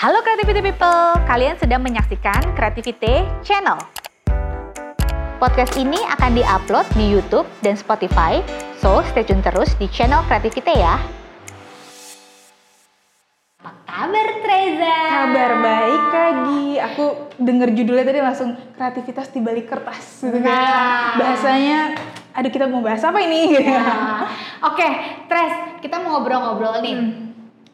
Halo 0.00 0.24
Creativity 0.24 0.64
People, 0.64 1.12
kalian 1.28 1.60
sedang 1.60 1.84
menyaksikan 1.84 2.56
Creativity 2.56 3.20
Channel. 3.44 3.76
Podcast 5.36 5.76
ini 5.76 6.00
akan 6.16 6.40
diupload 6.40 6.88
di 6.96 7.04
YouTube 7.12 7.44
dan 7.60 7.76
Spotify, 7.76 8.40
so 8.80 9.04
stay 9.12 9.28
tune 9.28 9.44
terus 9.44 9.76
di 9.76 9.84
channel 9.92 10.24
Creativity 10.24 10.72
ya. 10.72 10.96
Apa 13.60 13.76
kabar 13.84 14.28
Treza? 14.40 14.96
Kabar 15.04 15.52
baik 15.60 16.02
Kagi. 16.08 16.64
Aku 16.80 17.04
denger 17.36 17.68
judulnya 17.76 18.08
tadi 18.08 18.20
langsung 18.24 18.56
kreativitas 18.80 19.28
di 19.28 19.44
balik 19.44 19.68
kertas 19.68 20.24
gitu 20.24 20.40
kan. 20.40 20.48
Nah. 20.48 21.12
Bahasanya 21.20 21.92
aduh 22.32 22.48
kita 22.48 22.72
mau 22.72 22.80
bahas 22.80 23.04
apa 23.04 23.20
ini? 23.20 23.52
Nah, 23.68 24.32
Oke, 24.64 24.88
Tres, 25.28 25.84
kita 25.84 26.00
mau 26.00 26.16
ngobrol-ngobrol 26.16 26.80
nih. 26.80 26.96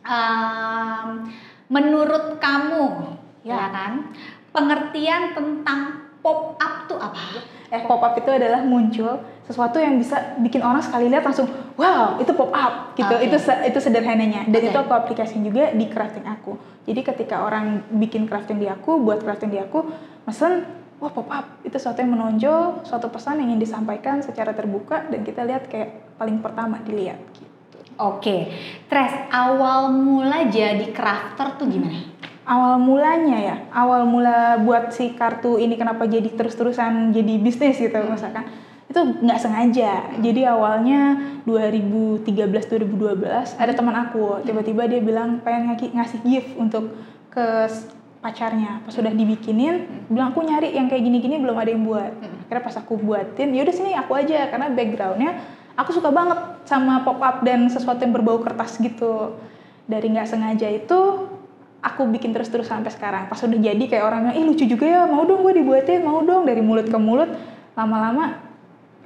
Um, 0.02 1.30
menurut 1.66 2.38
kamu, 2.38 3.16
ya. 3.42 3.56
Ya. 3.56 3.66
kan, 3.70 3.92
pengertian 4.54 5.34
tentang 5.36 6.10
pop 6.26 6.58
up 6.58 6.90
tuh 6.90 6.98
apa? 6.98 7.38
Eh 7.70 7.82
pop 7.86 8.02
up 8.02 8.14
itu 8.18 8.30
adalah 8.30 8.62
muncul 8.66 9.22
sesuatu 9.46 9.78
yang 9.78 9.94
bisa 9.94 10.34
bikin 10.42 10.58
orang 10.58 10.82
sekali 10.82 11.06
lihat 11.06 11.22
langsung 11.22 11.46
wow 11.78 12.18
itu 12.18 12.34
pop 12.34 12.50
up 12.50 12.98
gitu. 12.98 13.14
Oke. 13.14 13.30
Itu 13.30 13.38
itu 13.38 13.78
sederhananya 13.78 14.42
dan 14.50 14.58
Oke. 14.58 14.70
itu 14.74 14.78
aku 14.78 14.92
aplikasiin 14.94 15.46
juga 15.46 15.70
di 15.70 15.86
crafting 15.86 16.26
aku. 16.26 16.58
Jadi 16.86 17.00
ketika 17.02 17.46
orang 17.46 17.86
bikin 17.94 18.26
crafting 18.26 18.58
di 18.58 18.66
aku, 18.66 18.98
buat 19.02 19.22
crafting 19.22 19.54
di 19.54 19.58
aku, 19.62 19.86
mesen 20.26 20.66
wah 20.98 21.10
pop 21.14 21.30
up 21.30 21.62
itu 21.62 21.78
sesuatu 21.78 22.02
yang 22.02 22.14
menonjol, 22.14 22.82
suatu 22.82 23.06
pesan 23.10 23.42
yang 23.42 23.54
ingin 23.54 23.62
disampaikan 23.62 24.22
secara 24.22 24.50
terbuka 24.54 25.06
dan 25.06 25.22
kita 25.22 25.46
lihat 25.46 25.70
kayak 25.70 26.18
paling 26.18 26.42
pertama 26.42 26.82
dilihat 26.82 27.18
gitu. 27.34 27.55
Oke, 27.96 28.52
Tres, 28.86 29.12
awal 29.32 29.88
mula 29.92 30.48
jadi 30.52 30.92
crafter 30.92 31.56
tuh 31.56 31.66
gimana? 31.68 32.16
awal 32.46 32.78
mulanya 32.78 33.38
ya 33.42 33.56
awal 33.74 34.06
mula 34.06 34.62
buat 34.62 34.94
si 34.94 35.18
kartu 35.18 35.58
ini 35.58 35.74
kenapa 35.74 36.06
jadi 36.06 36.30
terus-terusan 36.30 37.10
jadi 37.10 37.42
bisnis 37.42 37.74
gitu 37.74 37.98
misalkan 38.06 38.46
itu 38.86 39.00
nggak 39.02 39.40
sengaja. 39.42 40.14
Jadi 40.22 40.46
awalnya 40.46 41.18
2013 41.42 42.22
2012 42.22 43.58
ada 43.58 43.72
teman 43.74 43.96
aku 43.98 44.46
tiba-tiba 44.46 44.86
dia 44.86 45.02
bilang 45.02 45.42
pengen 45.42 45.74
ngasih, 45.74 46.22
gift 46.22 46.54
untuk 46.54 46.94
ke 47.28 47.66
pacarnya. 48.22 48.80
Pas 48.86 48.94
sudah 48.94 49.10
dibikinin 49.10 50.06
bilang 50.06 50.30
aku 50.30 50.46
nyari 50.46 50.78
yang 50.78 50.86
kayak 50.86 51.02
gini-gini 51.02 51.42
belum 51.42 51.58
ada 51.58 51.70
yang 51.74 51.82
buat. 51.82 52.14
Akhirnya 52.46 52.62
pas 52.62 52.76
aku 52.78 52.94
buatin 52.94 53.58
ya 53.58 53.66
udah 53.66 53.74
sini 53.74 53.90
aku 53.98 54.12
aja. 54.14 54.46
Karena 54.54 54.70
backgroundnya 54.70 55.30
aku 55.74 55.90
suka 55.90 56.14
banget 56.14 56.55
sama 56.66 57.06
pop 57.06 57.22
up 57.22 57.46
dan 57.46 57.70
sesuatu 57.70 58.02
yang 58.02 58.12
berbau 58.12 58.42
kertas 58.42 58.76
gitu 58.82 59.38
dari 59.86 60.10
nggak 60.10 60.26
sengaja 60.26 60.66
itu 60.66 61.30
aku 61.86 62.02
bikin 62.10 62.34
terus-terus 62.34 62.66
sampai 62.66 62.90
sekarang. 62.90 63.30
Pas 63.30 63.38
udah 63.38 63.58
jadi 63.62 63.84
kayak 63.86 64.04
orang 64.04 64.26
bilang, 64.26 64.36
ih 64.36 64.44
lucu 64.44 64.66
juga 64.66 64.84
ya, 64.86 65.02
mau 65.06 65.22
dong 65.22 65.46
gue 65.46 65.62
dibuatin, 65.62 66.02
mau 66.02 66.18
dong 66.26 66.42
dari 66.42 66.58
mulut 66.58 66.90
ke 66.90 66.98
mulut. 66.98 67.30
Lama-lama 67.78 68.42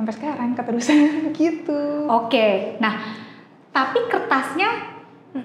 sampai 0.01 0.13
sekarang 0.17 0.57
keterusan 0.57 0.97
gitu. 1.37 2.09
Oke, 2.09 2.81
nah 2.81 2.97
tapi 3.71 4.09
kertasnya 4.09 4.97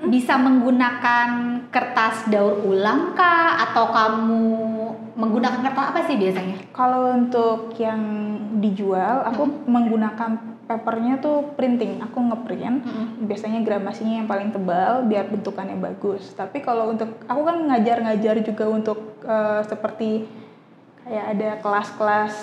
bisa 0.09 0.33
menggunakan 0.39 1.29
kertas 1.69 2.31
daur 2.31 2.63
ulang 2.63 3.13
kah? 3.13 3.59
Atau 3.69 3.91
kamu 3.91 4.47
menggunakan 5.19 5.59
kertas 5.61 5.91
apa 5.91 6.00
sih 6.07 6.16
biasanya? 6.16 6.57
Kalau 6.72 7.11
untuk 7.13 7.75
yang 7.75 8.02
dijual, 8.63 9.27
aku 9.27 9.67
menggunakan 9.67 10.55
papernya 10.66 11.21
tuh 11.21 11.53
printing. 11.53 12.02
Aku 12.02 12.17
ngeprint. 12.21 12.81
Biasanya 13.21 13.61
gramasinya 13.61 14.21
yang 14.21 14.27
paling 14.27 14.49
tebal 14.49 15.05
biar 15.05 15.30
bentukannya 15.30 15.77
bagus. 15.77 16.33
Tapi 16.33 16.61
kalau 16.61 16.91
untuk 16.94 17.22
aku 17.25 17.41
kan 17.45 17.57
ngajar-ngajar 17.69 18.41
juga 18.41 18.66
untuk 18.69 19.22
eh, 19.23 19.61
seperti 19.66 20.25
kayak 21.05 21.25
ada 21.38 21.49
kelas-kelas 21.61 22.33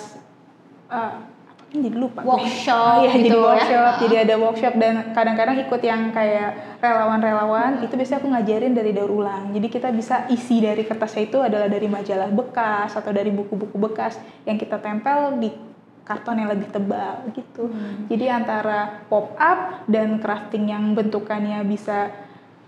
eh, 0.87 1.13
apa 1.43 1.61
kan 1.67 1.77
jadi 1.83 1.97
lupa. 1.99 2.19
Workshop 2.23 2.79
Oh, 2.79 3.03
iya, 3.03 3.11
gitu 3.19 3.27
jadi 3.27 3.29
ya. 3.35 3.43
workshop. 3.43 3.83
Ah. 3.83 3.95
Jadi 3.99 4.15
ada 4.15 4.35
workshop 4.39 4.73
dan 4.79 4.93
kadang-kadang 5.11 5.57
ikut 5.59 5.81
yang 5.83 6.01
kayak 6.15 6.49
relawan-relawan. 6.79 7.83
Itu 7.83 7.99
biasanya 7.99 8.23
aku 8.23 8.29
ngajarin 8.31 8.71
dari 8.71 8.91
daur 8.95 9.11
ulang. 9.11 9.51
Jadi 9.51 9.67
kita 9.67 9.91
bisa 9.91 10.23
isi 10.31 10.63
dari 10.63 10.87
kertasnya 10.87 11.27
itu 11.27 11.43
adalah 11.43 11.67
dari 11.67 11.91
majalah 11.91 12.31
bekas 12.31 12.95
atau 12.95 13.11
dari 13.11 13.35
buku-buku 13.35 13.75
bekas 13.75 14.15
yang 14.47 14.55
kita 14.55 14.79
tempel 14.79 15.35
di 15.43 15.72
karton 16.03 16.35
yang 16.35 16.51
lebih 16.51 16.67
tebal 16.69 17.23
gitu. 17.31 17.71
Hmm. 17.71 18.07
Jadi 18.11 18.27
antara 18.27 19.07
pop 19.07 19.35
up 19.39 19.87
dan 19.87 20.19
crafting 20.19 20.67
yang 20.67 20.91
bentukannya 20.91 21.63
bisa 21.63 22.11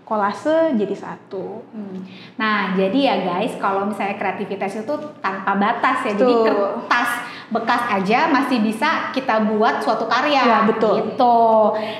kolase 0.06 0.72
jadi 0.78 0.96
satu. 0.96 1.66
Hmm. 1.74 2.06
Nah, 2.38 2.78
jadi 2.78 2.98
ya 2.98 3.16
guys, 3.26 3.58
kalau 3.58 3.90
misalnya 3.90 4.16
kreativitas 4.16 4.72
itu 4.78 4.94
tanpa 5.18 5.52
batas 5.58 6.06
ya. 6.06 6.12
Jadi 6.14 6.32
Betul. 6.32 6.46
kertas 6.46 7.10
bekas 7.46 7.82
aja 7.90 8.26
masih 8.26 8.58
bisa 8.58 9.14
kita 9.14 9.38
buat 9.46 9.82
suatu 9.82 10.06
karya. 10.10 10.42
Ya, 10.42 10.58
betul. 10.66 10.98
Gitu. 10.98 11.38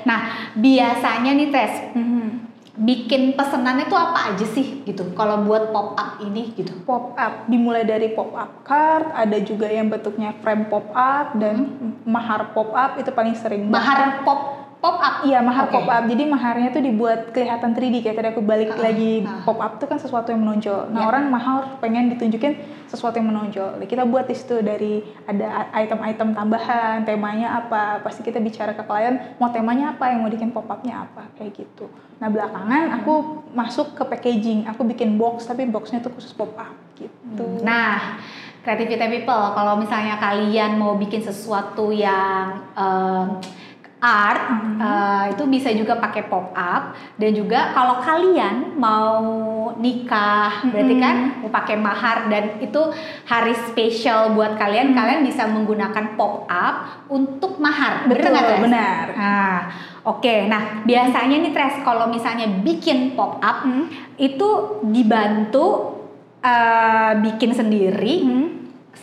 Nah, 0.06 0.50
biasanya 0.58 1.34
nih 1.34 1.48
Tes, 1.50 1.72
Mhm. 1.94 2.45
Bikin 2.76 3.32
pesenannya 3.32 3.88
tuh 3.88 3.96
apa 3.96 4.32
aja 4.32 4.46
sih 4.48 4.84
gitu? 4.84 5.12
Kalau 5.16 5.44
buat 5.44 5.72
pop 5.72 5.96
up 5.96 6.20
ini 6.20 6.52
gitu. 6.52 6.72
Pop 6.84 7.16
up 7.16 7.48
dimulai 7.48 7.88
dari 7.88 8.12
pop 8.12 8.36
up 8.36 8.62
card, 8.62 9.12
ada 9.16 9.40
juga 9.40 9.68
yang 9.68 9.88
bentuknya 9.88 10.36
frame 10.44 10.68
pop 10.68 10.92
up 10.92 11.36
dan 11.40 11.76
mahar 12.04 12.52
pop 12.52 12.72
up 12.76 13.00
itu 13.00 13.08
paling 13.12 13.34
sering. 13.36 13.68
Mahar 13.68 14.22
pop 14.22 14.55
pop 14.86 15.02
up. 15.02 15.14
Iya, 15.26 15.42
mahar 15.42 15.66
Oke. 15.66 15.74
pop 15.74 15.88
up. 15.90 16.04
Jadi 16.06 16.22
maharnya 16.24 16.68
tuh 16.70 16.78
dibuat 16.78 17.34
kelihatan 17.34 17.74
3D 17.74 17.98
kayak 17.98 18.14
tadi 18.14 18.28
aku 18.30 18.38
balik 18.38 18.70
Ah, 18.70 18.86
lagi 18.86 19.26
ah. 19.26 19.42
pop 19.42 19.58
up 19.58 19.82
tuh 19.82 19.90
kan 19.90 19.98
sesuatu 19.98 20.30
yang 20.30 20.46
menonjol. 20.46 20.94
Nah, 20.94 21.02
Ya. 21.02 21.06
orang 21.10 21.26
mahar 21.26 21.82
pengen 21.82 22.06
ditunjukin 22.08 22.54
sesuatu 22.86 23.18
yang 23.18 23.26
menonjol. 23.26 23.82
Nah, 23.82 23.86
kita 23.90 24.06
buat 24.06 24.30
di 24.30 24.38
situ 24.38 24.62
dari 24.62 25.02
ada 25.26 25.66
item-item 25.74 26.38
tambahan, 26.38 27.02
temanya 27.02 27.58
apa. 27.58 27.98
Pasti 28.00 28.22
kita 28.22 28.38
bicara 28.38 28.78
ke 28.78 28.86
klien 28.86 29.34
mau 29.42 29.50
temanya 29.50 29.98
apa, 29.98 30.14
yang 30.14 30.22
mau 30.22 30.30
bikin 30.30 30.54
pop 30.54 30.70
upnya 30.70 31.02
apa 31.02 31.26
kayak 31.34 31.58
gitu. 31.58 31.90
Nah, 32.22 32.30
belakangan 32.30 32.94
aku 32.96 33.12
masuk 33.50 33.98
ke 33.98 34.06
packaging. 34.06 34.70
Aku 34.70 34.86
bikin 34.86 35.18
box 35.18 35.50
tapi 35.50 35.66
boxnya 35.66 35.98
tuh 35.98 36.14
khusus 36.14 36.30
pop 36.30 36.54
up 36.54 36.70
gitu. 36.94 37.44
Nah, 37.60 38.22
creativity 38.62 38.98
people, 39.20 39.44
kalau 39.52 39.76
misalnya 39.76 40.14
kalian 40.16 40.74
mau 40.74 40.94
bikin 40.94 41.20
sesuatu 41.20 41.90
yang 41.90 42.66
em, 42.74 43.42
art, 43.96 44.42
Mhm. 44.52 44.76
eh, 44.76 45.24
itu 45.32 45.42
bisa 45.48 45.72
juga 45.72 45.96
pakai 45.96 46.28
pop 46.28 46.52
up. 46.52 46.92
Dan 47.16 47.32
juga 47.32 47.72
kalau 47.72 48.04
kalian 48.04 48.76
mau 48.76 49.24
nikah, 49.76 50.68
berarti 50.68 50.94
Mhm. 50.96 51.02
kan 51.02 51.16
mau 51.40 51.50
pakai 51.50 51.76
mahar 51.80 52.28
dan 52.28 52.60
itu 52.60 52.80
hari 53.24 53.56
spesial 53.56 54.36
buat 54.36 54.60
kalian, 54.60 54.92
Mhm. 54.92 54.96
kalian 54.96 55.20
bisa 55.24 55.48
menggunakan 55.48 56.14
pop 56.14 56.44
up 56.44 57.08
untuk 57.08 57.56
mahar. 57.56 58.04
Betul, 58.04 58.36
Tres? 58.36 58.60
benar. 58.60 59.04
Nah, 59.16 59.56
oke. 60.04 60.34
Nah, 60.44 60.84
biasanya 60.84 61.40
nih 61.40 61.52
Tres, 61.56 61.80
kalau 61.80 62.06
misalnya 62.12 62.46
bikin 62.60 63.16
pop 63.16 63.40
up 63.40 63.64
Hmm. 63.64 63.88
itu 64.16 64.80
dibantu 64.84 65.96
eh, 66.46 67.12
bikin 67.26 67.50
sendiri 67.50 68.14
Hmm. 68.22 68.55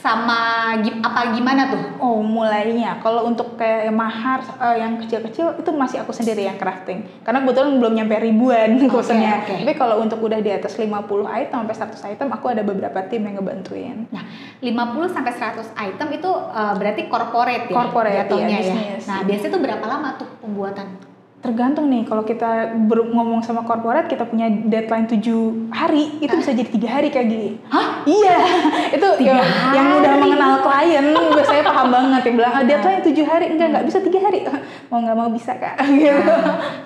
Sama 0.03 0.75
apa 0.75 1.31
gimana 1.31 1.71
tuh? 1.71 1.79
Oh, 2.03 2.19
mulainya. 2.19 2.99
Kalau 2.99 3.23
untuk 3.23 3.55
kayak 3.55 3.87
mahar 3.95 4.43
eh, 4.59 4.83
yang 4.83 4.99
kecil-kecil 4.99 5.63
itu 5.63 5.71
masih 5.71 6.03
aku 6.03 6.11
sendiri 6.11 6.43
yang 6.43 6.59
crafting. 6.59 7.07
Karena 7.23 7.39
kebetulan 7.39 7.79
belum 7.79 7.93
nyampe 7.95 8.19
ribuan 8.19 8.83
kusennya. 8.91 9.47
oke. 9.47 9.63
Tapi 9.63 9.73
kalau 9.79 10.03
untuk 10.03 10.19
udah 10.19 10.43
di 10.43 10.51
atas 10.51 10.75
50 10.75 10.91
item 11.23 11.63
sampai 11.63 11.75
100 11.95 12.11
item, 12.19 12.27
aku 12.35 12.45
ada 12.51 12.67
beberapa 12.67 12.99
tim 13.07 13.23
yang 13.23 13.39
ngebantuin. 13.39 14.11
Nah, 14.11 14.27
50 14.59 15.15
sampai 15.15 15.31
100 15.31 15.71
item 15.71 16.07
itu 16.19 16.31
eh, 16.51 16.73
berarti 16.75 17.01
corporate 17.07 17.65
ya? 17.71 17.75
Corporate, 17.79 18.27
iya, 18.27 18.43
ya. 18.43 18.59
bisnis. 18.59 19.03
Nah, 19.07 19.23
biasanya 19.23 19.51
tuh 19.55 19.61
berapa 19.63 19.85
lama 19.87 20.09
tuh 20.19 20.27
pembuatan? 20.43 21.12
Tergantung 21.43 21.91
nih, 21.91 22.07
kalau 22.07 22.23
kita 22.23 22.71
ber- 22.87 23.11
ngomong 23.11 23.43
sama 23.43 23.67
corporate, 23.67 24.07
kita 24.07 24.23
punya 24.23 24.47
deadline 24.47 25.11
7 25.11 25.75
hari, 25.75 26.23
itu 26.23 26.31
bisa 26.39 26.55
jadi 26.55 26.71
tiga 26.71 26.87
hari 26.87 27.11
kayak 27.11 27.27
gini. 27.27 27.59
Hah? 27.67 27.99
Iya, 28.07 28.37
itu 28.95 29.07
Tiga 29.19 29.43
ya, 29.43 29.75
yang 29.75 29.99
udah 29.99 30.13
mengenal 30.23 30.63
klien 30.63 31.03
biasanya 31.11 31.63
paham 31.67 31.87
banget 31.91 32.21
yang 32.31 32.35
bilang 32.39 32.53
ah, 32.55 32.63
deadline 32.63 33.03
7 33.03 33.27
hari, 33.27 33.45
enggak 33.51 33.67
nggak 33.75 33.85
bisa 33.91 33.99
tiga 33.99 34.19
hari, 34.23 34.47
mau 34.89 35.03
nggak 35.03 35.17
mau 35.19 35.29
bisa 35.35 35.51
kak. 35.59 35.83
Gitu. 35.83 36.31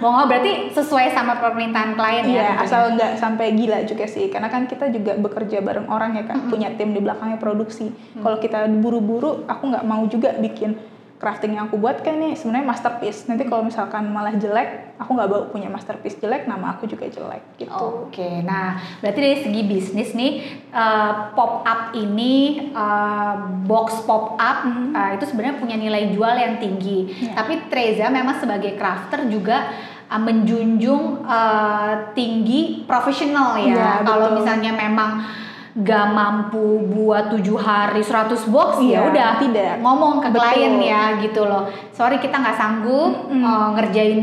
Mau 0.02 0.10
nggak 0.18 0.26
berarti 0.26 0.52
sesuai 0.74 1.14
sama 1.14 1.38
permintaan 1.38 1.94
klien 1.94 2.26
ya? 2.26 2.34
Iya, 2.34 2.50
asal 2.66 2.98
nggak 2.98 3.22
sampai 3.22 3.54
gila 3.54 3.86
juga 3.86 4.10
sih. 4.10 4.26
Karena 4.34 4.50
kan 4.50 4.66
kita 4.66 4.90
juga 4.90 5.14
bekerja 5.22 5.62
bareng 5.62 5.86
orang 5.86 6.18
ya 6.18 6.26
kan, 6.26 6.50
punya 6.50 6.74
tim 6.74 6.98
di 6.98 7.00
belakangnya 7.06 7.38
produksi. 7.38 7.94
Kalau 8.18 8.42
kita 8.42 8.66
buru-buru, 8.82 9.46
aku 9.46 9.70
nggak 9.70 9.86
mau 9.86 10.02
juga 10.10 10.34
bikin 10.34 10.97
crafting 11.18 11.58
yang 11.58 11.66
aku 11.66 11.82
buat 11.82 12.06
kan 12.06 12.22
nih 12.22 12.38
sebenarnya 12.38 12.70
masterpiece. 12.70 13.26
Nanti 13.26 13.50
kalau 13.50 13.66
misalkan 13.66 14.06
malah 14.14 14.38
jelek, 14.38 14.98
aku 15.02 15.18
nggak 15.18 15.30
bawa 15.30 15.44
punya 15.50 15.66
masterpiece 15.66 16.22
jelek, 16.22 16.46
nama 16.46 16.78
aku 16.78 16.86
juga 16.86 17.10
jelek 17.10 17.42
gitu. 17.58 18.10
Oke, 18.10 18.46
nah 18.46 18.78
berarti 19.02 19.20
dari 19.20 19.38
segi 19.42 19.62
bisnis 19.66 20.14
nih 20.14 20.32
eh, 20.70 21.14
pop 21.34 21.66
up 21.66 21.98
ini 21.98 22.70
eh, 22.70 23.36
box 23.66 24.06
pop 24.06 24.38
up 24.38 24.58
eh, 24.70 25.18
itu 25.18 25.26
sebenarnya 25.26 25.58
punya 25.58 25.76
nilai 25.76 26.14
jual 26.14 26.34
yang 26.38 26.62
tinggi. 26.62 27.10
Iya. 27.10 27.34
Tapi 27.34 27.54
Treza 27.68 28.14
memang 28.14 28.38
sebagai 28.38 28.78
crafter 28.78 29.26
juga 29.26 29.74
uh, 30.08 30.22
menjunjung 30.22 31.26
uh, 31.28 32.14
tinggi 32.16 32.86
profesional 32.88 33.60
ya. 33.60 33.74
Iya, 33.74 33.92
Kalau 34.08 34.38
misalnya 34.38 34.72
memang 34.74 35.24
gak 35.78 36.10
mampu 36.10 36.82
buat 36.90 37.30
tujuh 37.30 37.54
hari 37.54 38.02
100 38.02 38.50
box 38.50 38.82
ya 38.82 38.98
Iya, 38.98 39.14
udah 39.14 39.30
tidak. 39.38 39.74
ngomong 39.78 40.26
ke 40.26 40.34
Betul. 40.34 40.42
klien 40.42 40.76
ya 40.82 41.04
gitu 41.22 41.46
loh. 41.46 41.70
Sorry 41.94 42.18
kita 42.18 42.34
nggak 42.34 42.58
sanggup 42.58 43.30
Mm-mm. 43.30 43.46
uh, 43.46 43.78
ngerjain 43.78 44.22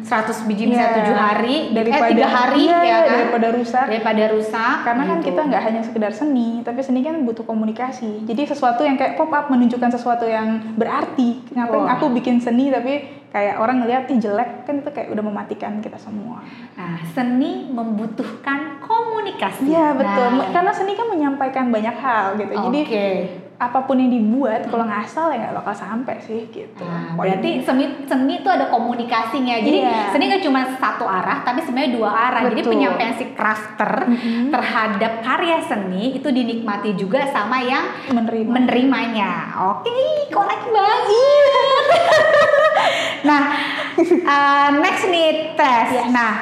100 0.00 0.48
biji 0.48 0.64
bisa 0.68 0.84
Iya. 0.84 0.94
tujuh 0.96 1.16
hari, 1.16 1.56
daripada 1.72 2.08
eh 2.08 2.12
tiga 2.12 2.28
hari 2.28 2.62
iya, 2.64 2.78
ya 2.80 2.98
kan 3.00 3.12
daripada 3.16 3.46
rusak 3.52 3.84
daripada 3.88 4.24
rusak. 4.32 4.74
karena 4.84 5.02
kan 5.02 5.16
gitu. 5.18 5.26
kita 5.28 5.40
nggak 5.44 5.62
hanya 5.62 5.80
sekedar 5.80 6.12
seni 6.12 6.48
tapi 6.60 6.80
seni 6.80 7.00
kan 7.00 7.16
butuh 7.20 7.44
komunikasi 7.44 8.24
jadi 8.24 8.44
sesuatu 8.44 8.80
yang 8.80 8.96
kayak 8.96 9.16
pop 9.16 9.28
up 9.28 9.48
menunjukkan 9.48 9.90
sesuatu 9.90 10.24
yang 10.24 10.76
berarti 10.76 11.40
ngapain 11.52 11.84
Wah. 11.84 11.96
aku 11.96 12.12
bikin 12.12 12.36
seni 12.36 12.68
tapi 12.68 13.23
kayak 13.34 13.58
orang 13.58 13.82
ngeliat 13.82 14.06
ih 14.06 14.20
jelek 14.20 14.62
kan 14.62 14.78
itu 14.78 14.88
kayak 14.88 15.10
udah 15.10 15.24
mematikan 15.24 15.72
kita 15.78 15.98
semua 15.98 16.38
Nah, 16.74 16.98
seni 17.08 17.66
membutuhkan 17.66 18.78
komunikasi. 18.78 19.66
iya 19.66 19.90
betul 19.92 20.28
Nah, 20.32 20.50
karena 20.50 20.70
seni 20.70 20.92
kan 20.92 21.06
menyampaikan 21.08 21.66
banyak 21.68 21.96
hal 21.96 22.34
gitu 22.36 22.50
jadi 22.52 22.78
Oke. 22.80 23.06
apa 23.56 23.78
pun 23.80 23.96
yang 23.96 24.10
dibuat 24.12 24.66
kalau 24.66 24.82
ngasal 24.84 25.30
ya 25.30 25.38
nggak 25.40 25.56
bakal 25.56 25.70
sampai 25.72 26.18
sih 26.20 26.46
gitu 26.48 26.82
Nah, 26.84 27.14
berarti 27.16 27.58
seni 27.60 27.84
seni 28.04 28.34
itu 28.36 28.48
ada 28.48 28.66
komunikasinya. 28.68 29.56
Jadi 29.56 29.78
Iya. 29.80 30.10
seni 30.10 30.26
nggak 30.26 30.44
cuma 30.44 30.60
satu 30.72 31.04
arah, 31.04 31.40
tapi 31.40 31.58
sebenarnya 31.60 31.90
dua 31.92 32.10
arah. 32.10 32.42
Jadi 32.44 32.60
Betul. 32.60 32.72
penyampaian 32.72 33.14
si 33.14 33.24
crafter 33.32 33.92
Mm-mm. 34.04 34.50
terhadap 34.50 35.12
karya 35.20 35.58
seni 35.60 36.12
itu 36.12 36.28
dinikmati 36.28 36.94
juga 36.94 37.26
sama 37.26 37.58
yang 37.60 37.82
menerima 38.08 38.46
menerimanya. 38.48 39.30
Oke, 39.72 39.90
korek 40.28 40.62
banget. 40.66 41.63
Nah, 43.24 43.42
uh, 43.98 44.68
next 44.78 45.08
nih 45.08 45.56
Tres. 45.56 45.88
Yes. 45.90 46.08
Nah, 46.10 46.34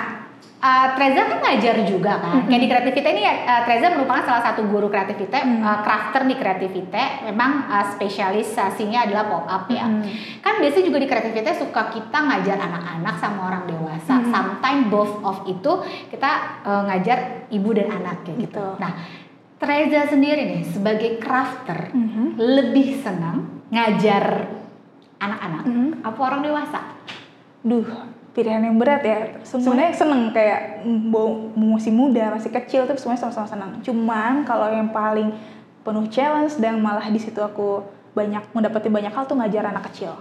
uh, 0.58 0.86
Treza 0.94 1.26
kan 1.26 1.38
ngajar 1.40 1.76
juga 1.84 2.12
kan. 2.18 2.46
Kayak 2.46 2.60
di 2.60 2.68
Kreativita 2.68 3.08
ini 3.10 3.22
uh, 3.24 3.62
Treza 3.64 3.86
merupakan 3.92 4.22
salah 4.22 4.42
satu 4.42 4.66
guru 4.66 4.86
Kreativita, 4.86 5.42
Mm. 5.42 5.62
uh, 5.62 5.78
crafter 5.82 6.22
di 6.24 6.34
Kreativita. 6.34 7.26
Memang 7.26 7.66
uh, 7.66 7.86
spesialisasinya 7.92 9.06
adalah 9.06 9.24
pop 9.26 9.46
up 9.46 9.64
ya. 9.68 9.86
Mm. 9.86 10.02
Kan 10.40 10.54
biasanya 10.58 10.84
juga 10.86 10.98
di 10.98 11.08
Kreativita 11.08 11.50
suka 11.54 11.90
kita 11.90 12.18
ngajar 12.18 12.58
anak-anak 12.58 13.14
sama 13.18 13.40
orang 13.48 13.64
dewasa. 13.66 14.22
Mm. 14.22 14.30
Sometimes 14.30 14.82
both 14.86 15.14
of 15.22 15.36
itu 15.46 15.72
kita 16.08 16.30
uh, 16.62 16.82
ngajar 16.86 17.48
ibu 17.50 17.70
dan 17.74 17.88
anak 17.90 18.22
kayak 18.22 18.46
gitu. 18.46 18.62
Betul. 18.62 18.78
Nah, 18.78 18.92
Treza 19.62 20.10
sendiri 20.10 20.42
nih 20.42 20.62
sebagai 20.66 21.22
crafter 21.22 21.94
Mhm. 21.94 22.34
lebih 22.34 22.98
senang 22.98 23.62
ngajar 23.70 24.50
anak-anak 25.22 25.62
Mhm. 25.64 25.90
apa 26.02 26.18
orang 26.18 26.40
dewasa? 26.42 26.80
Duh, 27.62 27.86
pilihan 28.32 28.58
yang 28.60 28.74
berat 28.74 29.02
ya. 29.02 29.18
Sebenarnya 29.46 29.94
seneng 29.94 30.34
kayak 30.34 30.82
mm, 30.82 31.14
masih 31.54 31.94
muda, 31.94 32.34
masih 32.34 32.50
kecil 32.50 32.84
tuh 32.84 32.98
semuanya 32.98 33.22
sama-sama 33.22 33.46
senang. 33.46 33.70
Cuman 33.80 34.42
kalau 34.42 34.66
yang 34.66 34.90
paling 34.90 35.30
penuh 35.82 36.06
challenge 36.10 36.58
dan 36.58 36.78
malah 36.78 37.06
di 37.06 37.18
situ 37.18 37.38
aku 37.38 37.82
banyak 38.12 38.42
mendapati 38.50 38.90
banyak 38.90 39.10
hal 39.10 39.24
tuh 39.24 39.38
ngajar 39.38 39.62
anak 39.64 39.86
kecil. 39.90 40.14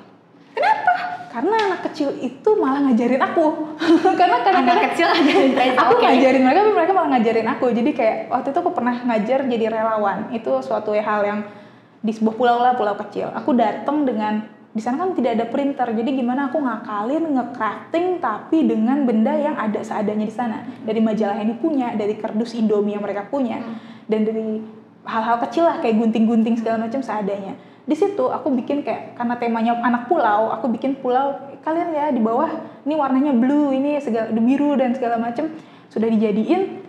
Kenapa? 0.53 0.93
Karena 1.31 1.55
anak 1.71 1.81
kecil 1.87 2.11
itu 2.19 2.49
malah 2.59 2.83
ngajarin 2.83 3.23
aku. 3.23 3.45
Karena 4.19 4.37
kadang-kadang 4.43 4.83
Anak 4.83 4.91
kecil 4.93 5.07
ngajarin 5.15 5.73
aku 5.73 5.93
Oke. 5.95 6.03
ngajarin 6.03 6.41
mereka 6.43 6.59
tapi 6.61 6.73
mereka 6.75 6.91
malah 6.91 7.09
ngajarin 7.15 7.47
aku 7.47 7.65
jadi 7.71 7.91
kayak 7.95 8.17
waktu 8.29 8.47
itu 8.51 8.59
aku 8.59 8.71
pernah 8.75 8.95
ngajar 9.01 9.39
jadi 9.47 9.65
relawan 9.71 10.17
itu 10.29 10.51
suatu 10.59 10.91
hal 10.91 11.21
yang 11.23 11.39
di 12.01 12.11
sebuah 12.11 12.35
pulau 12.35 12.57
lah 12.59 12.73
pulau 12.75 12.97
kecil 12.97 13.29
aku 13.31 13.55
datang 13.55 14.03
dengan 14.03 14.43
di 14.71 14.79
sana 14.79 15.03
kan 15.03 15.11
tidak 15.11 15.35
ada 15.35 15.45
printer 15.51 15.83
jadi 15.91 16.09
gimana 16.15 16.47
aku 16.47 16.63
ngakalin 16.63 17.35
nge-crafting 17.35 18.23
tapi 18.23 18.63
dengan 18.63 19.03
benda 19.03 19.35
yang 19.35 19.59
ada 19.59 19.83
seadanya 19.83 20.23
di 20.23 20.31
sana. 20.31 20.63
Dari 20.87 21.03
majalah 21.03 21.35
yang 21.43 21.59
dipunya 21.59 21.91
dari 21.91 22.15
kardus 22.15 22.55
Indomie 22.55 22.95
yang 22.95 23.03
mereka 23.03 23.27
punya 23.27 23.59
Hmm. 23.59 23.75
dan 24.07 24.23
dari 24.23 24.63
hal-hal 25.03 25.37
kecil 25.43 25.67
lah 25.67 25.83
kayak 25.83 25.99
gunting-gunting 25.99 26.55
segala 26.55 26.87
macam 26.87 27.03
seadanya. 27.03 27.59
Di 27.83 27.95
situ 27.99 28.23
aku 28.31 28.47
bikin 28.55 28.87
kayak 28.87 29.19
karena 29.19 29.35
temanya 29.35 29.73
anak 29.83 30.07
pulau 30.07 30.53
aku 30.55 30.71
bikin 30.71 30.95
pulau 31.03 31.35
kalian 31.67 31.91
ya 31.91 32.05
di 32.13 32.23
bawah 32.23 32.47
ini 32.87 32.95
warnanya 32.95 33.33
blue 33.35 33.75
ini 33.75 33.99
segala 33.99 34.31
biru 34.31 34.79
dan 34.79 34.95
segala 34.95 35.19
macam. 35.19 35.51
Sudah 35.91 36.07
dijadiin 36.07 36.80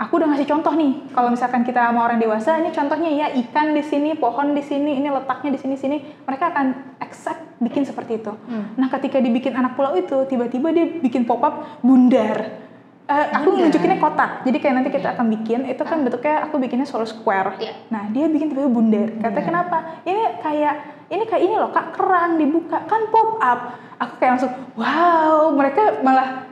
aku 0.00 0.16
udah 0.16 0.32
ngasih 0.32 0.48
contoh 0.48 0.72
nih 0.72 1.12
kalau 1.12 1.28
misalkan 1.28 1.60
kita 1.60 1.92
sama 1.92 2.08
orang 2.08 2.16
dewasa 2.16 2.56
ini 2.56 2.72
contohnya 2.72 3.10
ya 3.12 3.26
ikan 3.44 3.76
di 3.76 3.84
sini 3.84 4.16
pohon 4.16 4.56
di 4.56 4.64
sini 4.64 4.96
ini 4.96 5.12
letaknya 5.12 5.52
di 5.52 5.60
sini 5.60 5.76
sini 5.76 5.96
mereka 6.24 6.48
akan 6.56 6.96
exact 7.04 7.60
bikin 7.60 7.84
seperti 7.84 8.24
itu. 8.24 8.32
Hmm. 8.32 8.72
nah 8.80 8.88
ketika 8.88 9.20
dibikin 9.20 9.52
anak 9.52 9.76
pulau 9.76 9.92
itu 9.92 10.24
tiba-tiba 10.24 10.72
dia 10.72 10.88
bikin 10.88 11.28
pop 11.28 11.44
up 11.44 11.84
bundar. 11.84 12.64
Eh, 13.10 13.26
aku 13.36 13.52
Bundar. 13.52 13.68
nunjukinnya 13.68 13.98
kotak 14.00 14.30
jadi 14.48 14.56
kayak 14.62 14.74
nanti 14.80 14.90
kita 14.94 15.08
akan 15.18 15.26
bikin 15.34 15.60
itu 15.68 15.82
kan 15.84 15.98
bentuknya 16.00 16.48
aku 16.48 16.56
bikinnya 16.56 16.88
selalu 16.88 17.06
square. 17.10 17.60
Iya. 17.60 17.74
nah 17.92 18.08
dia 18.08 18.24
bikin 18.24 18.56
tiba-tiba 18.56 18.72
bundar. 18.72 19.08
Kata 19.20 19.40
kenapa? 19.44 19.76
Ini 20.08 20.40
kayak 20.40 20.74
ini 21.12 21.24
kayak 21.28 21.42
ini 21.44 21.54
loh 21.60 21.68
kak 21.76 21.92
kerang 21.92 22.40
dibuka 22.40 22.88
kan 22.88 23.04
pop 23.12 23.36
up 23.36 23.76
aku 24.00 24.14
kayak 24.16 24.40
langsung 24.40 24.52
wow. 24.80 25.52
Mereka 25.52 26.00
malah 26.00 26.48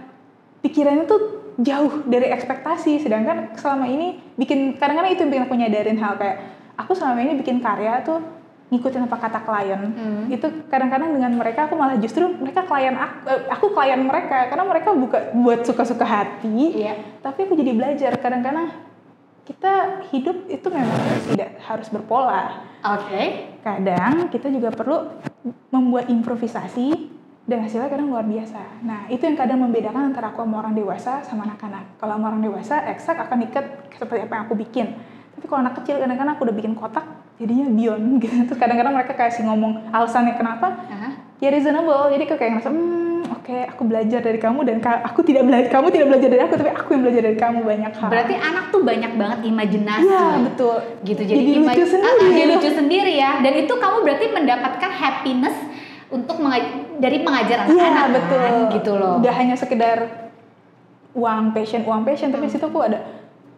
pikirannya 0.60 1.08
tuh 1.08 1.37
jauh 1.58 2.06
dari 2.06 2.30
ekspektasi 2.30 3.02
sedangkan 3.02 3.58
selama 3.58 3.90
ini 3.90 4.22
bikin 4.38 4.78
kadang-kadang 4.78 5.10
itu 5.10 5.20
yang 5.22 5.30
bikin 5.34 5.44
aku 5.44 5.54
nyadarin 5.58 5.98
hal 5.98 6.14
kayak 6.14 6.36
aku 6.78 6.94
selama 6.94 7.18
ini 7.18 7.34
bikin 7.34 7.58
karya 7.58 7.98
tuh 8.06 8.22
ngikutin 8.68 9.08
apa 9.08 9.16
kata 9.16 9.40
klien 9.42 9.80
Hmm. 9.90 10.24
itu 10.28 10.44
kadang-kadang 10.68 11.10
dengan 11.10 11.32
mereka 11.34 11.66
aku 11.66 11.74
malah 11.74 11.96
justru 11.96 12.28
mereka 12.28 12.62
klien 12.62 12.94
aku, 12.94 13.16
eh, 13.26 13.40
aku 13.48 13.66
klien 13.72 13.98
mereka 13.98 14.46
karena 14.46 14.64
mereka 14.64 14.88
buka 14.92 15.18
buat 15.34 15.64
suka-suka 15.64 16.04
hati 16.04 16.78
Iya. 16.78 16.94
tapi 17.18 17.48
aku 17.48 17.56
jadi 17.56 17.72
belajar 17.74 18.12
kadang-kadang 18.20 18.68
kita 19.42 20.04
hidup 20.12 20.44
itu 20.46 20.68
memang 20.68 21.00
tidak 21.32 21.56
harus 21.64 21.88
berpola 21.88 22.60
Oke. 22.84 23.50
kadang 23.64 24.28
kita 24.28 24.46
juga 24.46 24.68
perlu 24.70 25.10
membuat 25.72 26.06
improvisasi 26.06 27.17
dan 27.48 27.64
hasilnya 27.64 27.88
kadang 27.88 28.12
luar 28.12 28.22
biasa. 28.22 28.60
Nah, 28.84 29.08
itu 29.08 29.24
yang 29.24 29.32
kadang 29.34 29.58
membedakan 29.58 30.12
antara 30.12 30.28
aku 30.28 30.44
sama 30.44 30.60
orang 30.60 30.76
dewasa 30.76 31.24
sama 31.24 31.42
anak-anak. 31.42 31.96
Kalau 31.96 32.12
sama 32.14 32.26
orang 32.28 32.42
dewasa, 32.44 32.84
eksak 32.86 33.16
akan 33.18 33.48
ikat 33.48 33.64
seperti 33.90 34.20
apa 34.22 34.32
yang 34.36 34.44
aku 34.44 34.54
bikin. 34.54 34.86
Tapi 35.32 35.44
kalau 35.44 35.60
anak 35.62 35.80
kecil, 35.80 35.96
kadang-kadang 35.96 36.34
aku 36.34 36.44
udah 36.44 36.52
bikin 36.52 36.74
kotak, 36.74 37.08
jadinya 37.36 37.64
beyond 37.66 38.04
gitu. 38.22 38.34
Terus 38.44 38.58
kadang-kadang 38.58 38.92
mereka 38.92 39.16
kasih 39.16 39.48
ngomong 39.48 39.88
alasannya 39.88 40.36
kenapa, 40.36 40.76
Aha. 40.84 41.08
ya 41.40 41.48
reasonable. 41.48 42.12
Jadi 42.12 42.22
aku 42.22 42.34
kayak 42.36 42.52
ngerasa, 42.52 42.68
hmm, 42.68 43.22
oke, 43.32 43.56
aku 43.64 43.82
belajar 43.82 44.20
dari 44.20 44.36
kamu 44.36 44.58
dan 44.62 44.76
aku 44.84 45.20
tidak 45.22 45.42
belajar, 45.42 45.68
kamu 45.72 45.86
tidak 45.88 46.06
belajar 46.10 46.28
dari 46.28 46.42
aku, 46.42 46.54
tapi 46.54 46.70
aku 46.70 46.88
yang 46.92 47.02
belajar 47.02 47.22
dari 47.24 47.38
kamu 47.38 47.58
banyak 47.64 47.92
hal. 47.96 48.08
Berarti 48.12 48.34
anak 48.36 48.64
tuh 48.68 48.82
banyak 48.84 49.12
banget 49.16 49.38
imajinasi. 49.46 50.04
Iya, 50.04 50.26
betul. 50.44 50.76
Gitu 51.00 51.20
Jadi 51.24 51.42
lucu 51.54 51.64
imaj- 51.64 51.80
sendiri 51.86 52.04
Ah, 52.04 52.12
ah, 52.12 52.28
dia 52.28 52.44
gitu. 52.44 52.52
lucu 52.52 52.70
sendiri 52.76 53.12
ya. 53.16 53.30
Dan 53.40 53.52
itu 53.56 53.72
kamu 53.72 53.96
berarti 54.04 54.26
mendapatkan 54.28 54.90
happiness 54.92 55.56
untuk 56.08 56.36
menga- 56.38 56.64
dari 56.96 57.20
mengajar 57.20 57.64
Iya 57.64 57.84
anak-anak 57.84 58.22
betul. 58.22 58.40
kan? 58.40 58.52
gitu 58.72 58.92
loh. 58.94 59.14
Gak 59.20 59.36
hanya 59.36 59.54
sekedar 59.54 59.98
uang 61.12 61.52
passion, 61.52 61.82
uang 61.82 62.02
passion, 62.02 62.30
tapi 62.30 62.46
di 62.46 62.52
situ 62.52 62.64
aku 62.64 62.80
ada 62.80 63.00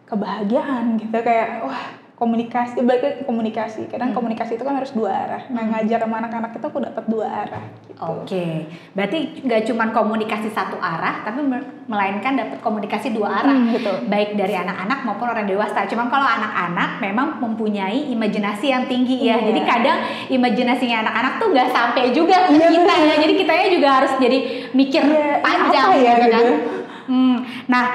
kebahagiaan 0.05 0.99
gitu 0.99 1.13
kayak 1.15 1.63
wah 1.63 1.83
komunikasi, 2.21 2.77
balik 2.79 3.01
ke 3.01 3.25
komunikasi. 3.25 3.89
Kadang 3.89 4.13
Hmm. 4.13 4.17
komunikasi 4.21 4.53
itu 4.53 4.61
kan 4.61 4.77
harus 4.77 4.93
dua 4.93 5.09
arah. 5.09 5.41
Nah 5.49 5.65
ngajar 5.67 5.97
sama 5.97 6.21
anak-anak 6.21 6.53
itu 6.53 6.61
aku 6.63 6.77
dapat 6.77 7.03
dua 7.09 7.25
arah. 7.25 7.65
Gitu. 7.81 7.97
Oke, 7.97 8.45
berarti 8.93 9.17
nggak 9.41 9.61
cuma 9.65 9.89
komunikasi 9.89 10.49
satu 10.49 10.77
arah, 10.77 11.21
tapi 11.21 11.41
me- 11.41 11.65
melainkan 11.85 12.33
dapat 12.33 12.61
komunikasi 12.61 13.09
dua 13.09 13.41
arah, 13.41 13.53
Hmm, 13.53 13.73
betul. 13.73 14.05
baik 14.05 14.33
dari 14.35 14.53
anak-anak 14.53 15.01
maupun 15.01 15.27
orang 15.27 15.45
dewasa. 15.45 15.85
Cuman 15.85 16.07
kalau 16.07 16.25
anak-anak 16.25 16.97
memang 16.99 17.41
mempunyai 17.41 18.09
imajinasi 18.09 18.69
yang 18.69 18.85
tinggi 18.85 19.17
ya, 19.19 19.37
Iya. 19.37 19.49
jadi 19.49 19.61
kadang 19.63 19.97
imajinasinya 20.29 21.01
anak-anak 21.01 21.33
tuh 21.37 21.47
nggak 21.49 21.69
sampai 21.69 22.03
juga 22.11 22.45
ke 22.45 22.53
Iya, 22.53 22.69
kita 22.69 22.93
ya, 22.93 23.01
bener. 23.01 23.17
jadi 23.19 23.33
kitanya 23.35 23.67
juga 23.71 23.87
harus 23.91 24.13
jadi 24.17 24.37
mikir 24.71 25.01
ini 25.01 25.41
panjang 25.41 25.89
ya, 25.95 26.13
gitu 26.15 26.27
kan. 26.29 26.41
gitu. 26.41 26.53
Hmm, 27.01 27.37
nah, 27.65 27.85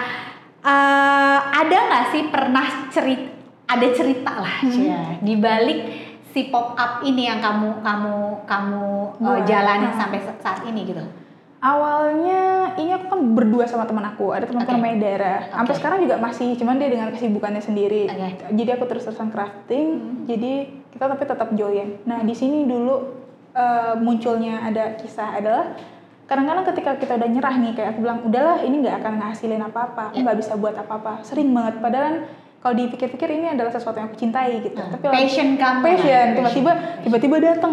eh, 0.60 1.38
ada 1.56 1.76
nggak 1.88 2.04
sih 2.10 2.22
pernah 2.26 2.66
cerita, 2.90 3.35
ada 3.66 3.86
cerita 3.90 4.32
lah, 4.36 4.56
Hmm. 4.60 5.18
Di 5.20 5.34
balik 5.36 5.78
si 6.30 6.46
pop 6.46 6.74
up 6.74 7.02
ini 7.02 7.24
yang 7.24 7.38
kamu 7.38 7.80
kamu 7.80 8.14
kamu 8.44 8.84
uh, 9.16 9.26
Buat. 9.34 9.44
jalanin 9.44 9.88
Nah. 9.88 9.96
sampai 9.96 10.18
sa- 10.20 10.38
saat 10.38 10.60
ini 10.64 10.84
gitu. 10.84 11.02
Awalnya 11.58 12.42
ini 12.76 12.92
aku 12.92 13.06
kan 13.08 13.20
berdua 13.32 13.64
sama 13.64 13.82
teman 13.82 14.04
aku, 14.04 14.30
ada 14.30 14.44
temanku 14.44 14.68
Oke. 14.68 14.76
namanya 14.76 14.96
Dara. 15.00 15.34
Sampai 15.50 15.72
Oke. 15.72 15.78
sekarang 15.78 15.98
juga 15.98 16.16
masih, 16.16 16.54
cuman 16.54 16.76
dia 16.76 16.86
dengan 16.86 17.08
kesibukannya 17.10 17.58
sendiri. 17.60 18.06
Oke. 18.06 18.54
Jadi 18.54 18.70
aku 18.70 18.84
terus-terusan 18.86 19.28
crafting, 19.28 19.86
Hmm. 19.90 20.16
jadi 20.24 20.52
kita 20.88 21.04
tapi 21.06 21.24
tetap 21.24 21.48
join. 21.52 21.98
Nah 22.02 22.22
di 22.22 22.32
sini 22.32 22.64
dulu 22.64 23.18
eh, 23.52 23.96
munculnya 23.96 24.60
ada 24.60 24.94
kisah 24.94 25.32
adalah 25.34 25.72
kadang-kadang 26.22 26.60
ketika 26.66 26.90
kita 26.94 27.16
udah 27.16 27.24
nyerah 27.26 27.56
nih, 27.56 27.72
kayak 27.72 27.88
aku 27.90 28.00
bilang 28.00 28.20
udahlah 28.22 28.60
ini 28.60 28.74
nggak 28.78 29.00
akan 29.00 29.12
ngasilin 29.16 29.62
apa-apa, 29.62 30.02
aku 30.06 30.14
Ya. 30.14 30.22
nggak 30.22 30.38
bisa 30.38 30.52
buat 30.54 30.76
apa-apa. 30.76 31.24
Sering 31.24 31.50
banget, 31.50 31.80
padahal 31.80 32.14
kalau 32.60 32.74
dipikir-pikir 32.74 33.28
ini 33.30 33.46
adalah 33.52 33.70
sesuatu 33.70 34.00
yang 34.00 34.08
aku 34.10 34.18
cintai 34.18 34.58
gitu. 34.64 34.74
Nah, 34.74 34.90
tapi 34.96 35.06
passion 35.12 35.54
kamu 35.54 35.82
passion, 35.84 36.26
tiba-tiba 36.34 36.72
tiba-tiba 37.04 37.36
datang 37.38 37.72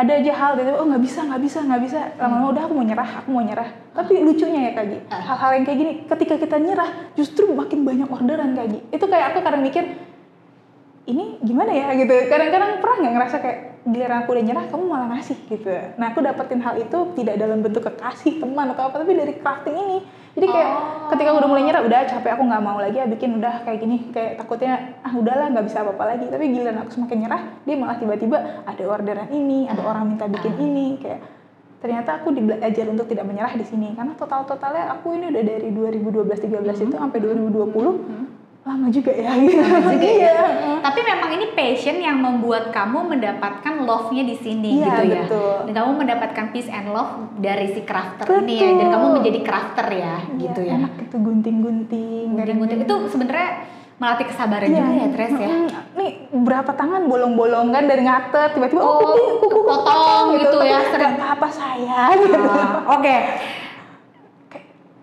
ada 0.00 0.16
aja 0.16 0.32
hal 0.32 0.50
gitu 0.56 0.72
oh 0.72 0.86
nggak 0.88 1.02
bisa 1.04 1.20
nggak 1.28 1.42
bisa 1.44 1.58
nggak 1.64 1.80
bisa. 1.84 1.98
Lama-lama 2.16 2.46
udah 2.56 2.62
aku 2.68 2.74
mau 2.76 2.84
nyerah 2.84 3.10
aku 3.20 3.28
mau 3.32 3.44
nyerah. 3.44 3.68
Tapi 3.92 4.12
lucunya 4.24 4.60
ya 4.68 4.70
kak 4.76 4.84
Gi, 4.88 4.98
hal-hal 5.08 5.50
yang 5.60 5.64
kayak 5.68 5.78
gini 5.78 5.92
ketika 6.08 6.34
kita 6.40 6.56
nyerah 6.56 6.90
justru 7.16 7.48
makin 7.52 7.84
banyak 7.84 8.08
orderan 8.08 8.56
kak 8.56 8.66
Gi. 8.72 8.80
itu 8.92 9.04
kayak 9.04 9.26
aku 9.36 9.38
kadang 9.44 9.62
mikir 9.64 9.84
ini 11.08 11.40
gimana 11.42 11.72
ya? 11.74 11.86
gitu. 11.96 12.14
Kadang-kadang 12.28 12.78
pernah 12.78 12.96
nggak 13.02 13.14
ngerasa 13.18 13.36
kayak 13.42 13.58
giliran 13.88 14.20
aku 14.24 14.36
udah 14.36 14.44
nyerah 14.44 14.64
kamu 14.68 14.84
malah 14.84 15.08
ngasih 15.16 15.38
gitu. 15.48 15.72
Nah 15.96 16.12
aku 16.12 16.20
dapetin 16.20 16.60
hal 16.60 16.76
itu 16.76 16.98
tidak 17.16 17.34
dalam 17.40 17.64
bentuk 17.64 17.88
kekasih 17.88 18.36
teman 18.36 18.72
atau 18.72 18.92
apa 18.92 19.00
tapi 19.00 19.16
dari 19.16 19.34
crafting 19.40 19.76
ini 19.76 19.98
jadi 20.30 20.46
kayak 20.46 20.70
Oh. 20.70 21.10
ketika 21.10 21.34
udah 21.34 21.48
mulai 21.50 21.66
nyerah 21.66 21.82
udah 21.82 22.06
capek 22.06 22.38
aku 22.38 22.42
nggak 22.46 22.62
mau 22.62 22.78
lagi 22.78 23.02
ya 23.02 23.06
bikin 23.10 23.42
udah 23.42 23.66
kayak 23.66 23.82
gini. 23.82 24.14
Kayak 24.14 24.38
takutnya 24.38 24.94
ah 25.02 25.10
udahlah 25.10 25.50
nggak 25.50 25.66
bisa 25.66 25.82
apa-apa 25.82 26.04
lagi. 26.14 26.30
Tapi 26.30 26.44
giliran 26.54 26.78
aku 26.86 26.90
semakin 26.94 27.18
nyerah 27.26 27.42
dia 27.66 27.74
malah 27.74 27.96
tiba-tiba 27.98 28.38
ada 28.62 28.82
orderan 28.86 29.26
ini 29.34 29.66
ada 29.66 29.82
orang 29.82 30.14
minta 30.14 30.30
bikin 30.30 30.54
ini. 30.54 31.02
Kayak 31.02 31.26
ternyata 31.82 32.22
aku 32.22 32.30
belajar 32.30 32.84
untuk 32.86 33.10
tidak 33.10 33.26
menyerah 33.26 33.58
di 33.58 33.66
sini. 33.66 33.90
Karena 33.98 34.14
total 34.14 34.46
totalnya 34.46 34.94
aku 34.94 35.18
ini 35.18 35.34
udah 35.34 35.42
dari 35.42 35.68
2012-13 35.74 36.86
itu 36.86 36.94
sampai 36.94 37.18
2020 37.18 38.39
lama 38.60 38.86
juga 38.88 39.08
ya 39.10 39.32
gitu 39.34 39.56
juga 39.56 39.88
ya. 40.20 40.34
Iya. 40.36 40.36
Tapi 40.80 41.00
memang 41.00 41.30
ini 41.32 41.46
passion 41.50 41.96
yang 41.96 42.20
membuat 42.20 42.68
kamu 42.68 43.08
mendapatkan 43.08 43.74
love-nya 43.80 44.20
di 44.22 44.36
sini 44.36 44.78
Iya, 44.78 44.84
gitu 44.86 45.02
ya. 45.06 45.22
betul. 45.24 45.56
Dan 45.64 45.72
kamu 45.74 45.90
mendapatkan 45.96 46.44
peace 46.50 46.68
and 46.68 46.88
love 46.90 47.08
dari 47.34 47.66
si 47.68 47.80
crafter 47.80 48.22
Betul. 48.22 48.44
ini 48.44 48.54
ya. 48.54 48.68
Dan 48.76 48.88
kamu 48.90 49.06
menjadi 49.16 49.40
crafter 49.40 49.86
ya, 49.90 50.14
gitu 50.34 50.60
ya. 50.60 50.76
enak 50.76 50.92
itu 50.98 51.16
gunting-gunting 51.16 52.26
Gunting-gunting 52.30 52.80
itu 52.84 52.94
sebenarnya 53.08 53.48
melatih 53.96 54.26
kesabaran 54.28 54.64
Iya. 54.66 54.76
juga 54.78 54.92
ya, 54.94 55.06
Tres 55.10 55.32
ya. 55.34 55.48
Nih 55.94 56.10
berapa 56.30 56.70
tangan 56.70 57.02
bolong-bolong 57.06 57.68
kan 57.68 57.84
dari 57.84 58.02
ngatet 58.02 58.50
tiba-tiba 58.54 58.76
Oh, 58.78 59.00
kuku 59.00 59.16
kuku 59.40 59.58
kepotong 59.58 60.24
gitu 60.38 60.58
ya, 60.60 60.78
Tapi 60.78 60.88
sering. 60.90 61.10
nggak 61.10 61.26
apa-apa 61.26 61.48
saya 61.48 62.00
gitu. 62.14 62.40
Oke. 62.94 63.16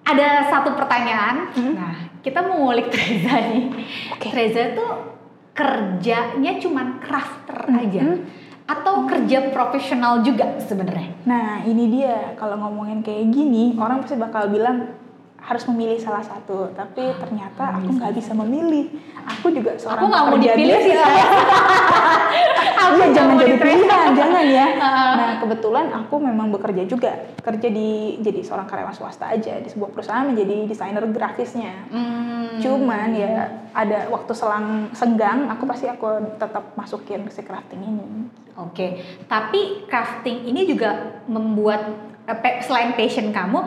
Ada 0.04 0.28
satu 0.48 0.72
pertanyaan. 0.72 1.52
Hmm. 1.52 1.74
Nah, 1.74 1.96
kita 2.28 2.44
mau 2.44 2.68
ngulik 2.68 2.92
Treza 2.92 3.40
nih. 3.40 3.72
Oke. 4.12 4.28
Treza 4.28 4.76
tuh 4.76 4.92
kerjanya 5.56 6.60
cuman 6.60 7.00
crafter 7.00 7.72
Hmm. 7.72 7.80
aja 7.80 8.04
atau 8.68 9.08
kerja 9.08 9.48
profesional 9.56 10.20
juga 10.20 10.60
sebenarnya? 10.60 11.16
Nah 11.24 11.64
ini 11.64 11.88
dia 11.88 12.36
kalau 12.36 12.60
ngomongin 12.60 13.00
kayak 13.00 13.32
gini 13.32 13.80
orang 13.80 14.04
pasti 14.04 14.20
bakal 14.20 14.52
bilang 14.52 14.92
harus 15.48 15.64
memilih 15.72 15.96
salah 15.96 16.20
satu. 16.20 16.68
Tapi 16.76 17.16
ternyata 17.24 17.80
aku 17.80 17.96
nggak 17.96 18.14
bisa 18.20 18.36
memilih. 18.36 18.92
Aku 19.28 19.48
juga 19.56 19.80
seorang 19.80 20.04
Aku 20.04 20.12
nggak 20.12 20.24
mau 20.28 20.38
dipilih 20.38 20.78
sih. 20.84 20.94
Aku 22.78 22.94
Iya, 22.98 23.08
jangan 23.12 23.36
jadi 23.42 23.56
pilihan 23.60 24.12
jangan 24.16 24.46
ya. 24.48 24.68
Ah. 24.78 25.14
nah 25.18 25.32
kebetulan 25.42 25.92
aku 25.92 26.16
memang 26.22 26.54
bekerja 26.54 26.84
juga. 26.88 27.12
Kerja 27.42 27.68
di 27.68 28.20
jadi 28.24 28.40
seorang 28.44 28.68
karyawan 28.70 28.96
swasta 28.96 29.28
aja 29.32 29.60
di 29.60 29.68
sebuah 29.68 29.92
perusahaan 29.92 30.28
menjadi 30.28 30.68
desainer 30.68 31.04
grafisnya. 31.12 31.88
Hmm. 31.92 32.36
cuman 32.58 33.14
ya 33.14 33.62
ada 33.70 34.10
waktu 34.10 34.34
selang 34.34 34.90
senggang 34.90 35.46
aku 35.46 35.70
pasti 35.70 35.86
aku 35.86 36.10
tetap 36.42 36.74
masukin 36.74 37.30
si 37.30 37.46
crafting 37.46 37.86
ini. 37.86 38.06
Oke, 38.58 39.06
tapi 39.30 39.86
crafting 39.86 40.50
ini 40.50 40.66
juga 40.66 41.22
membuat 41.30 41.86
eh, 42.26 42.58
selain 42.66 42.98
passion 42.98 43.30
kamu 43.30 43.62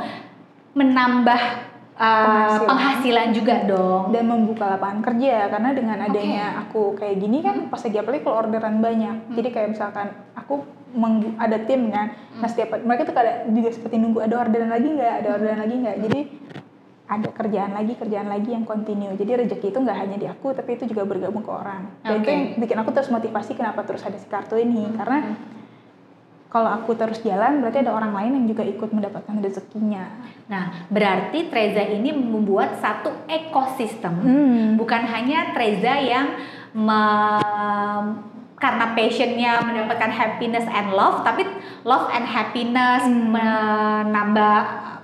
menambah 0.75 1.70
eh, 2.01 2.25
Penghasilan. 2.25 2.67
penghasilan 2.67 3.29
juga 3.31 3.55
dong. 3.63 4.03
dan 4.09 4.25
membuka 4.25 4.65
lapangan 4.67 5.05
kerja 5.05 5.47
karena 5.47 5.71
dengan 5.71 5.99
adanya 6.01 6.45
aku 6.59 6.97
kayak 6.97 7.17
gini 7.19 7.39
kan 7.41 7.69
pas 7.69 7.79
lagi 7.79 7.97
apalagi 7.97 8.23
kalau 8.23 8.37
orderan 8.41 8.81
banyak. 8.81 9.17
Jadi 9.31 9.49
kayak 9.51 9.69
misalkan 9.77 10.09
aku 10.33 10.65
meng- 10.91 11.37
ada 11.37 11.61
tim 11.61 11.93
kan. 11.93 12.11
Nah 12.35 12.49
setiap 12.49 12.81
mereka 12.81 13.05
tuh 13.05 13.13
ada 13.15 13.45
juga 13.47 13.69
seperti 13.69 14.01
nunggu 14.01 14.19
ada 14.19 14.41
orderan 14.41 14.73
lagi 14.73 14.89
nggak? 14.89 15.15
Ada 15.21 15.29
orderan 15.31 15.61
lagi 15.61 15.75
nggak? 15.77 15.97
Jadi 16.01 16.21
ada 17.05 17.29
kerjaan 17.29 17.73
lagi 17.75 17.93
kerjaan 17.95 18.29
lagi 18.29 18.51
yang 18.51 18.65
continue. 18.65 19.13
Jadi 19.13 19.31
rezeki 19.37 19.67
itu 19.69 19.79
nggak 19.79 19.99
hanya 19.99 20.17
di 20.17 20.25
aku 20.25 20.55
tapi 20.55 20.79
itu 20.79 20.87
juga 20.87 21.03
bergabung 21.05 21.43
ke 21.43 21.51
orang. 21.51 21.91
Dan 22.01 22.17
Oke. 22.17 22.23
itu 22.23 22.29
yang 22.31 22.45
bikin 22.57 22.77
aku 22.79 22.91
terus 22.91 23.11
motivasi 23.11 23.53
kenapa 23.53 23.83
terus 23.83 24.01
ada 24.01 24.15
si 24.15 24.25
kartu 24.25 24.57
ini. 24.57 24.89
Karena 24.95 25.37
kalau 26.51 26.67
aku 26.69 26.93
terus 26.93 27.23
jalan 27.23 27.63
berarti 27.63 27.81
ada 27.81 27.95
orang 27.95 28.13
lain 28.13 28.43
yang 28.43 28.47
juga 28.51 28.67
ikut 28.67 28.91
mendapatkan 28.91 29.39
rezekinya 29.39 30.05
Nah, 30.51 30.91
berarti 30.91 31.47
Treza 31.47 31.79
ini 31.79 32.11
membuat 32.11 32.83
satu 32.83 33.23
ekosistem, 33.31 34.19
Hmm. 34.19 34.75
bukan 34.75 35.07
hanya 35.07 35.55
Treza 35.55 35.95
yang 35.95 36.27
me- 36.75 38.19
karena 38.59 38.93
passionnya 38.93 39.63
mendapatkan 39.63 40.11
happiness 40.11 40.67
and 40.67 40.93
love, 40.93 41.23
tapi 41.23 41.47
love 41.87 42.11
and 42.11 42.27
happiness 42.27 43.07
Hmm. 43.07 43.31
menambah 43.31 44.59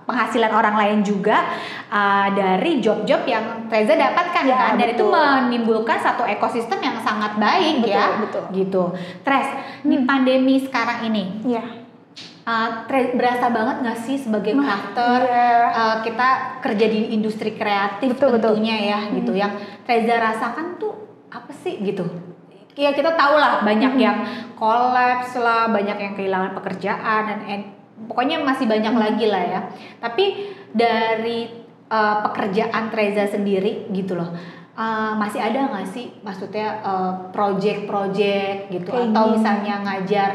penghasilan 0.06 0.48
orang 0.48 0.78
lain 0.78 0.98
juga 1.02 1.42
uh, 1.90 2.30
dari 2.30 2.78
job-job 2.78 3.26
yang 3.26 3.66
Treza 3.66 3.92
dapatkan 3.92 4.42
Ya, 4.46 4.54
kan, 4.54 4.72
dan 4.78 4.94
itu 4.94 5.02
betul. 5.02 5.10
menimbulkan 5.12 5.98
satu 5.98 6.22
ekosistem 6.22 6.78
yang 6.78 6.96
sangat 7.02 7.34
baik 7.36 7.82
Betul, 7.82 7.90
ya, 7.90 8.06
betul. 8.16 8.42
gitu. 8.54 8.82
Tres, 9.20 9.48
di 9.82 9.96
Hmm. 9.98 10.06
pandemi 10.06 10.62
sekarang 10.62 11.04
ini, 11.04 11.24
ya 11.44 11.64
Uh, 12.46 12.86
berasa 13.18 13.50
banget 13.50 13.82
gak 13.82 13.98
sih 14.06 14.14
sebagai 14.14 14.54
Wah, 14.54 14.62
crafter 14.62 15.18
iya. 15.26 15.66
uh, 15.66 15.96
kita 15.98 16.28
kerja 16.62 16.86
di 16.86 17.10
industri 17.10 17.58
kreatif 17.58 18.14
Betul, 18.14 18.38
betul. 18.38 18.54
tentunya 18.54 18.76
ya 18.86 18.98
gitu 19.10 19.34
Hmm. 19.34 19.42
yang 19.42 19.52
Reza 19.82 20.14
rasakan 20.14 20.78
tuh 20.78 20.94
apa 21.26 21.50
sih 21.50 21.74
gitu 21.82 22.06
ya 22.78 22.94
kita 22.94 23.18
tahu 23.18 23.34
lah 23.34 23.66
banyak 23.66 23.98
Hmm. 23.98 23.98
yang 23.98 24.18
kolaps 24.54 25.34
lah 25.36 25.66
banyak 25.68 25.98
yang 25.98 26.14
kehilangan 26.14 26.54
pekerjaan 26.54 27.22
dan 27.26 27.38
pokoknya 28.04 28.44
masih 28.44 28.68
banyak 28.68 28.92
lagi 28.92 29.26
lah 29.26 29.42
ya 29.42 29.60
tapi 29.98 30.52
dari 30.70 31.48
uh, 31.88 32.16
pekerjaan 32.28 32.92
Reza 32.92 33.24
sendiri 33.24 33.88
gitu 33.90 34.12
loh 34.14 34.28
uh, 34.76 35.16
masih 35.16 35.40
ada 35.40 35.72
nggak 35.72 35.88
sih 35.88 36.12
maksudnya 36.20 36.84
uh, 36.84 37.12
project-project 37.32 38.68
gitu 38.68 38.90
Kayak 38.92 39.10
atau 39.10 39.24
gini. 39.24 39.34
misalnya 39.40 39.74
ngajar 39.80 40.30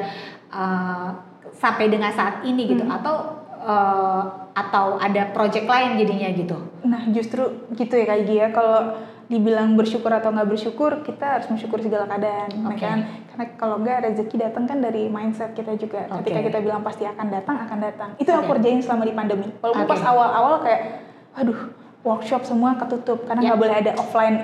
uh, 0.49 1.07
sampai 1.53 1.93
dengan 1.93 2.09
saat 2.09 2.41
ini 2.41 2.65
gitu 2.65 2.81
Hmm. 2.81 2.97
atau 2.97 3.15
uh, 3.61 4.23
atau 4.51 4.97
ada 4.97 5.31
project 5.31 5.63
lain 5.63 5.95
jadinya 5.95 6.27
gitu 6.33 6.57
Nah 6.81 7.07
justru 7.13 7.45
gitu 7.71 7.93
ya 7.93 8.05
kayak 8.09 8.25
ya 8.27 8.47
kalau 8.49 8.97
dibilang 9.31 9.73
bersyukur 9.73 10.11
atau 10.11 10.27
nggak 10.29 10.43
bersyukur 10.45 10.91
kita 11.01 11.39
harus 11.39 11.47
mensyukur 11.47 11.79
segala 11.79 12.03
keadaan 12.05 12.51
Nah, 12.59 12.69
Oke. 12.69 12.83
kan 12.83 12.99
karena 13.25 13.45
kalau 13.55 13.79
nggak 13.79 13.97
rezeki 14.03 14.35
datang 14.37 14.67
kan 14.67 14.77
dari 14.77 15.07
mindset 15.07 15.55
kita 15.55 15.71
juga 15.73 16.03
Oke. 16.11 16.27
ketika 16.27 16.51
kita 16.51 16.57
bilang 16.59 16.83
pasti 16.83 17.07
akan 17.07 17.27
datang 17.31 17.55
akan 17.57 17.77
datang 17.79 18.09
itu 18.19 18.27
yang 18.27 18.43
aku 18.43 18.51
kerjain 18.51 18.83
selama 18.83 19.07
di 19.07 19.15
pandemi 19.15 19.47
walaupun 19.57 19.87
Oke. 19.87 19.89
pas 19.89 20.01
awal-awal 20.03 20.59
kayak 20.59 20.81
aduh 21.31 21.59
workshop 22.01 22.43
semua 22.43 22.75
ketutup 22.75 23.23
karena 23.23 23.39
Ya. 23.39 23.47
nggak 23.47 23.61
boleh 23.61 23.75
ada 23.77 23.91
offline 23.95 24.35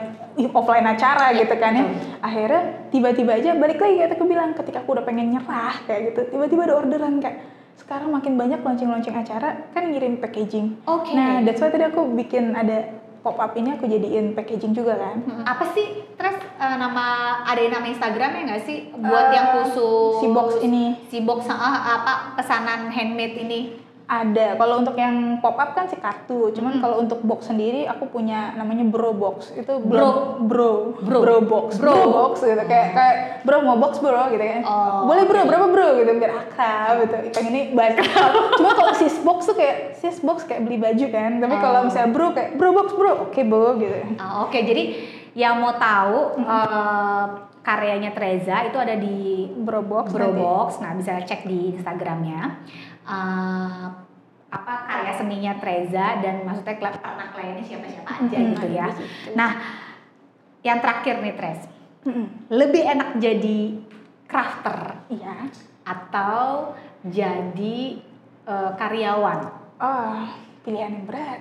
offline 0.48 0.86
acara 0.86 1.26
Ya, 1.30 1.44
gitu 1.44 1.56
kan 1.58 1.74
ya 1.74 1.86
akhirnya 2.20 2.62
tiba-tiba 2.88 3.32
aja 3.34 3.52
balik 3.54 3.78
lagi 3.78 3.96
kayak 4.00 4.16
aku 4.16 4.24
bilang 4.24 4.56
ketika 4.56 4.80
aku 4.80 4.96
udah 4.96 5.04
pengen 5.04 5.36
nyerah 5.36 5.76
kayak 5.84 6.16
gitu 6.16 6.32
tiba-tiba 6.32 6.64
ada 6.64 6.76
orderan 6.78 7.20
kayak 7.20 7.44
sekarang 7.76 8.10
makin 8.10 8.34
banyak 8.36 8.60
launching-launching 8.60 9.14
acara 9.14 9.68
kan 9.70 9.84
ngirim 9.86 10.18
packaging 10.18 10.80
Oke. 10.86 11.12
Nah, 11.12 11.42
that's 11.42 11.60
why 11.60 11.68
tadi 11.68 11.84
aku 11.84 12.08
bikin 12.10 12.56
ada 12.56 13.04
pop 13.28 13.36
up 13.38 13.52
ini 13.54 13.76
aku 13.76 13.84
jadiin 13.86 14.32
packaging 14.32 14.72
juga 14.72 14.96
kan. 14.96 15.20
Hmm, 15.20 15.44
apa 15.44 15.68
sih? 15.72 16.08
Terus 16.16 16.40
uh, 16.56 16.76
nama 16.80 17.06
ada 17.44 17.60
nama 17.68 17.84
Instagramnya 17.84 18.48
nggak 18.48 18.64
sih? 18.64 18.88
Buat 18.94 19.26
Eh, 19.26 19.34
yang 19.36 19.48
khusus? 19.54 20.24
si 20.24 20.28
box 20.32 20.50
ini. 20.62 20.84
si 21.06 21.18
box 21.20 21.44
ah, 21.50 21.60
apa 21.98 22.14
pesanan 22.34 22.88
handmade 22.88 23.36
ini 23.38 23.76
Ada. 24.08 24.56
Kalau 24.56 24.80
untuk 24.80 24.96
yang 24.96 25.16
pop 25.38 25.54
up 25.54 25.72
kan 25.72 25.84
si 25.84 25.96
kartu. 25.96 26.48
Cuman 26.50 26.74
Mm. 26.74 26.82
kalau 26.82 26.96
untuk 26.98 27.20
box 27.22 27.48
sendiri 27.48 27.84
aku 27.84 28.08
punya 28.08 28.56
namanya 28.56 28.84
bro 28.84 29.12
box. 29.12 29.52
Itu 29.52 29.78
Bro. 29.78 30.40
bro 30.42 30.96
Bro. 30.98 31.20
bro, 31.20 31.36
box. 31.42 31.76
Bro. 31.76 31.92
Bro. 31.92 32.08
box 32.10 32.34
gitu. 32.42 32.64
Kayak 32.64 32.88
kayak 32.94 33.16
bro 33.44 33.60
mau 33.62 33.76
box 33.76 34.00
bro 34.00 34.32
gitu 34.32 34.40
kan. 34.40 34.62
Oh, 34.64 35.06
Boleh 35.06 35.24
bro, 35.24 35.44
berapa 35.44 35.68
bro 35.68 35.88
gitu 35.98 36.12
biar 36.16 36.32
akrab 36.40 37.04
gitu. 37.04 37.16
Pengen 37.36 37.52
ini 37.52 37.62
banyak. 37.72 38.00
Cuma 38.58 38.72
kalau 38.74 38.94
sis 38.94 39.20
box 39.20 39.44
tuh 39.46 39.56
kayak 39.56 39.78
sis 39.94 40.18
box 40.20 40.48
kayak 40.48 40.64
beli 40.64 40.80
baju 40.80 41.06
kan. 41.10 41.32
Tapi 41.38 41.56
kalau 41.58 41.80
Oh. 41.80 41.86
misalnya 41.86 42.10
bro 42.10 42.28
kayak 42.32 42.56
bro 42.56 42.72
box 42.72 42.88
bro, 42.92 43.12
oke 43.28 43.42
bro 43.44 43.76
gitu. 43.76 43.98
Ah, 44.16 44.42
oke 44.42 44.56
jadi 44.56 44.84
yang 45.34 45.60
mau 45.60 45.76
tahu 45.76 46.42
uh, 46.42 47.26
karyanya 47.60 48.10
Treza 48.10 48.64
itu 48.64 48.74
ada 48.74 48.96
di 48.96 49.52
Bro 49.54 49.84
box. 49.84 50.06
nanti. 50.08 50.16
Brobox, 50.16 50.80
nah 50.80 50.96
bisa 50.96 51.20
cek 51.20 51.44
di 51.44 51.76
Instagramnya. 51.76 52.64
Uh, 53.08 53.88
apa 54.48 54.74
karya 54.84 55.14
seninya 55.14 55.54
Treza 55.56 56.20
dan 56.20 56.44
maksudnya 56.44 56.76
klub 56.76 56.96
pernah 56.96 57.28
kliennya 57.32 57.64
siapa-siapa 57.64 58.08
aja 58.10 58.24
Mm-mm, 58.34 58.52
gitu 58.54 58.68
ya. 58.70 58.88
di 58.88 58.96
situ. 58.98 59.30
Nah, 59.34 59.52
yang 60.62 60.80
terakhir 60.80 61.16
nih 61.20 61.34
Trez, 61.34 61.60
Mm-mm. 62.04 62.28
lebih 62.50 62.84
enak 62.86 63.10
jadi 63.18 63.60
crafter 64.24 65.04
Iya. 65.08 65.52
atau 65.84 66.76
jadi 67.04 67.80
uh, 68.44 68.72
karyawan? 68.74 69.40
Ah, 69.78 70.32
pilihan 70.64 70.92
yang 70.94 71.06
berat. 71.06 71.40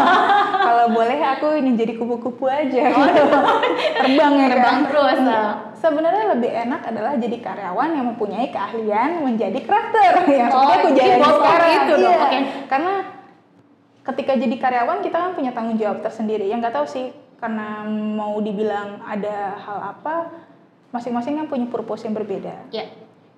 Kalau 0.68 0.86
boleh 0.90 1.20
aku 1.20 1.52
ingin 1.54 1.76
jadi 1.76 1.92
kupu-kupu 1.94 2.44
aja. 2.44 2.84
Oh, 2.92 3.04
gitu. 3.04 3.24
terbang 4.00 4.32
ya 4.34 4.46
Terbang 4.50 4.78
kan. 4.78 4.88
terus, 4.88 5.18
Iya. 5.18 5.44
Sebenarnya 5.84 6.24
lebih 6.32 6.48
enak 6.48 6.80
adalah 6.88 7.12
jadi 7.14 7.36
karyawan 7.38 7.90
yang 7.92 8.06
mempunyai 8.08 8.48
keahlian 8.48 9.20
menjadi 9.20 9.58
crafter 9.60 10.24
yang 10.24 10.48
Oh, 10.48 10.64
seperti 10.64 10.80
aku 10.80 10.88
jalani 10.96 11.20
of 11.20 11.36
sekarang. 11.36 11.70
itu 11.70 11.94
Iya. 12.00 12.16
oke. 12.16 12.38
Karena 12.64 12.94
ketika 14.02 14.32
jadi 14.34 14.56
karyawan 14.56 14.98
kita 15.00 15.16
kan 15.18 15.30
punya 15.32 15.52
tanggung 15.52 15.76
jawab 15.76 16.00
tersendiri. 16.00 16.48
Yang 16.48 16.58
nggak 16.64 16.74
tahu 16.74 16.86
sih 16.88 17.06
karena 17.36 17.84
mau 17.84 18.40
dibilang 18.40 19.04
ada 19.04 19.52
hal 19.58 19.78
apa, 19.92 20.32
masing-masing 20.88 21.36
kan 21.36 21.46
punya 21.46 21.66
purpose 21.66 22.06
yang 22.06 22.14
berbeda 22.14 22.70
Ya. 22.70 22.86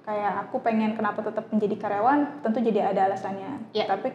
kayak 0.05 0.47
aku 0.47 0.61
pengen 0.61 0.93
kenapa 0.93 1.19
tetap 1.19 1.49
menjadi 1.49 1.75
karyawan 1.81 2.39
tentu 2.39 2.61
jadi 2.61 2.93
ada 2.93 3.11
alasannya 3.11 3.73
Iya. 3.73 3.89
tapi 3.89 4.13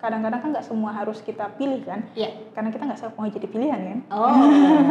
kadang-kadang 0.00 0.40
kan 0.40 0.48
nggak 0.56 0.66
semua 0.66 0.90
harus 0.96 1.20
kita 1.20 1.52
pilih 1.60 1.84
kan? 1.84 2.00
Ya. 2.16 2.32
karena 2.56 2.72
kita 2.72 2.88
nggak 2.88 3.12
mau 3.14 3.28
jadi 3.28 3.46
pilihan 3.46 3.80
kan? 3.80 3.98
Oh. 4.10 4.32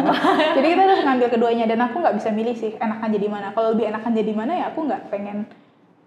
jadi 0.58 0.68
kita 0.72 0.82
harus 0.86 1.02
ngambil 1.02 1.28
keduanya 1.34 1.66
dan 1.66 1.80
aku 1.84 2.00
nggak 2.00 2.16
bisa 2.22 2.30
milih 2.30 2.56
sih 2.56 2.72
enakan 2.78 3.10
jadi 3.10 3.28
mana. 3.28 3.48
Kalau 3.52 3.74
lebih 3.74 3.90
enakan 3.90 4.12
jadi 4.14 4.32
mana 4.32 4.54
ya 4.54 4.66
aku 4.70 4.80
nggak 4.86 5.02
pengen 5.10 5.50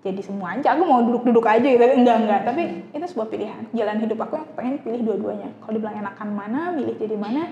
jadi 0.03 0.23
semua 0.23 0.59
aja. 0.59 0.75
Aku 0.79 0.83
mau 0.87 1.03
duduk-duduk 1.03 1.47
aja 1.47 1.67
gitu. 1.67 1.83
Enggak 1.83 2.17
enggak 2.23 2.41
tapi 2.47 2.63
itu 2.95 3.07
sebuah 3.11 3.29
pilihan. 3.29 3.63
Jalan 3.75 3.99
hidup 4.03 4.19
aku 4.23 4.39
yang 4.39 4.49
pengen 4.55 4.75
pilih 4.81 5.01
dua-duanya. 5.03 5.51
Kalau 5.59 5.73
dibilang 5.75 5.99
enakan 5.99 6.29
mana 6.31 6.61
milih 6.71 6.95
jadi 6.99 7.19
mana 7.19 7.51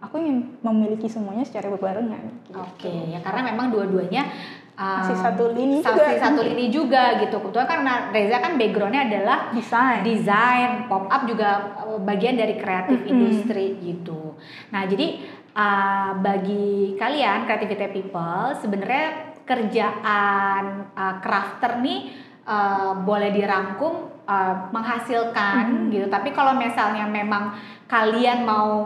aku 0.00 0.16
ingin 0.16 0.56
memiliki 0.64 1.06
semuanya 1.06 1.44
secara 1.44 1.68
berbarengan 1.68 2.40
gitu. 2.48 2.56
Oke, 2.56 2.92
ya 3.12 3.20
karena 3.20 3.52
memang 3.52 3.68
dua-duanya 3.68 4.32
um, 4.80 4.96
Masih 5.04 5.16
satu 5.20 5.44
lini 5.52 5.84
masih 5.84 5.92
juga. 5.92 6.24
satu 6.24 6.40
lini 6.40 6.66
juga 6.72 7.02
gitu. 7.20 7.36
Kebetulan 7.36 7.68
karena 7.68 7.92
Reza 8.08 8.36
kan 8.40 8.52
backgroundnya 8.56 9.02
adalah 9.04 9.38
desain 9.52 10.00
desain, 10.00 10.88
pop 10.88 11.04
up 11.12 11.22
juga 11.28 11.76
uh, 11.84 12.00
bagian 12.00 12.40
dari 12.40 12.56
kreatif 12.56 13.04
Mm-mm. 13.04 13.12
industri 13.12 13.76
gitu. 13.84 14.40
Nah, 14.72 14.88
jadi 14.88 15.20
uh, 15.52 16.16
bagi 16.18 16.96
kalian 16.96 17.44
creativity 17.44 18.00
people 18.00 18.56
sebenarnya 18.56 19.36
kerjaan 19.44 20.94
uh, 20.94 21.14
crafter 21.20 21.82
nih 21.82 22.14
uh, 22.46 22.96
boleh 23.02 23.34
dirangkum 23.34 24.09
uh, 24.30 24.54
menghasilkan 24.70 25.90
gitu. 25.90 26.06
Tapi 26.06 26.30
kalau 26.30 26.54
misalnya 26.54 27.10
memang 27.10 27.58
kalian 27.90 28.46
mau 28.46 28.78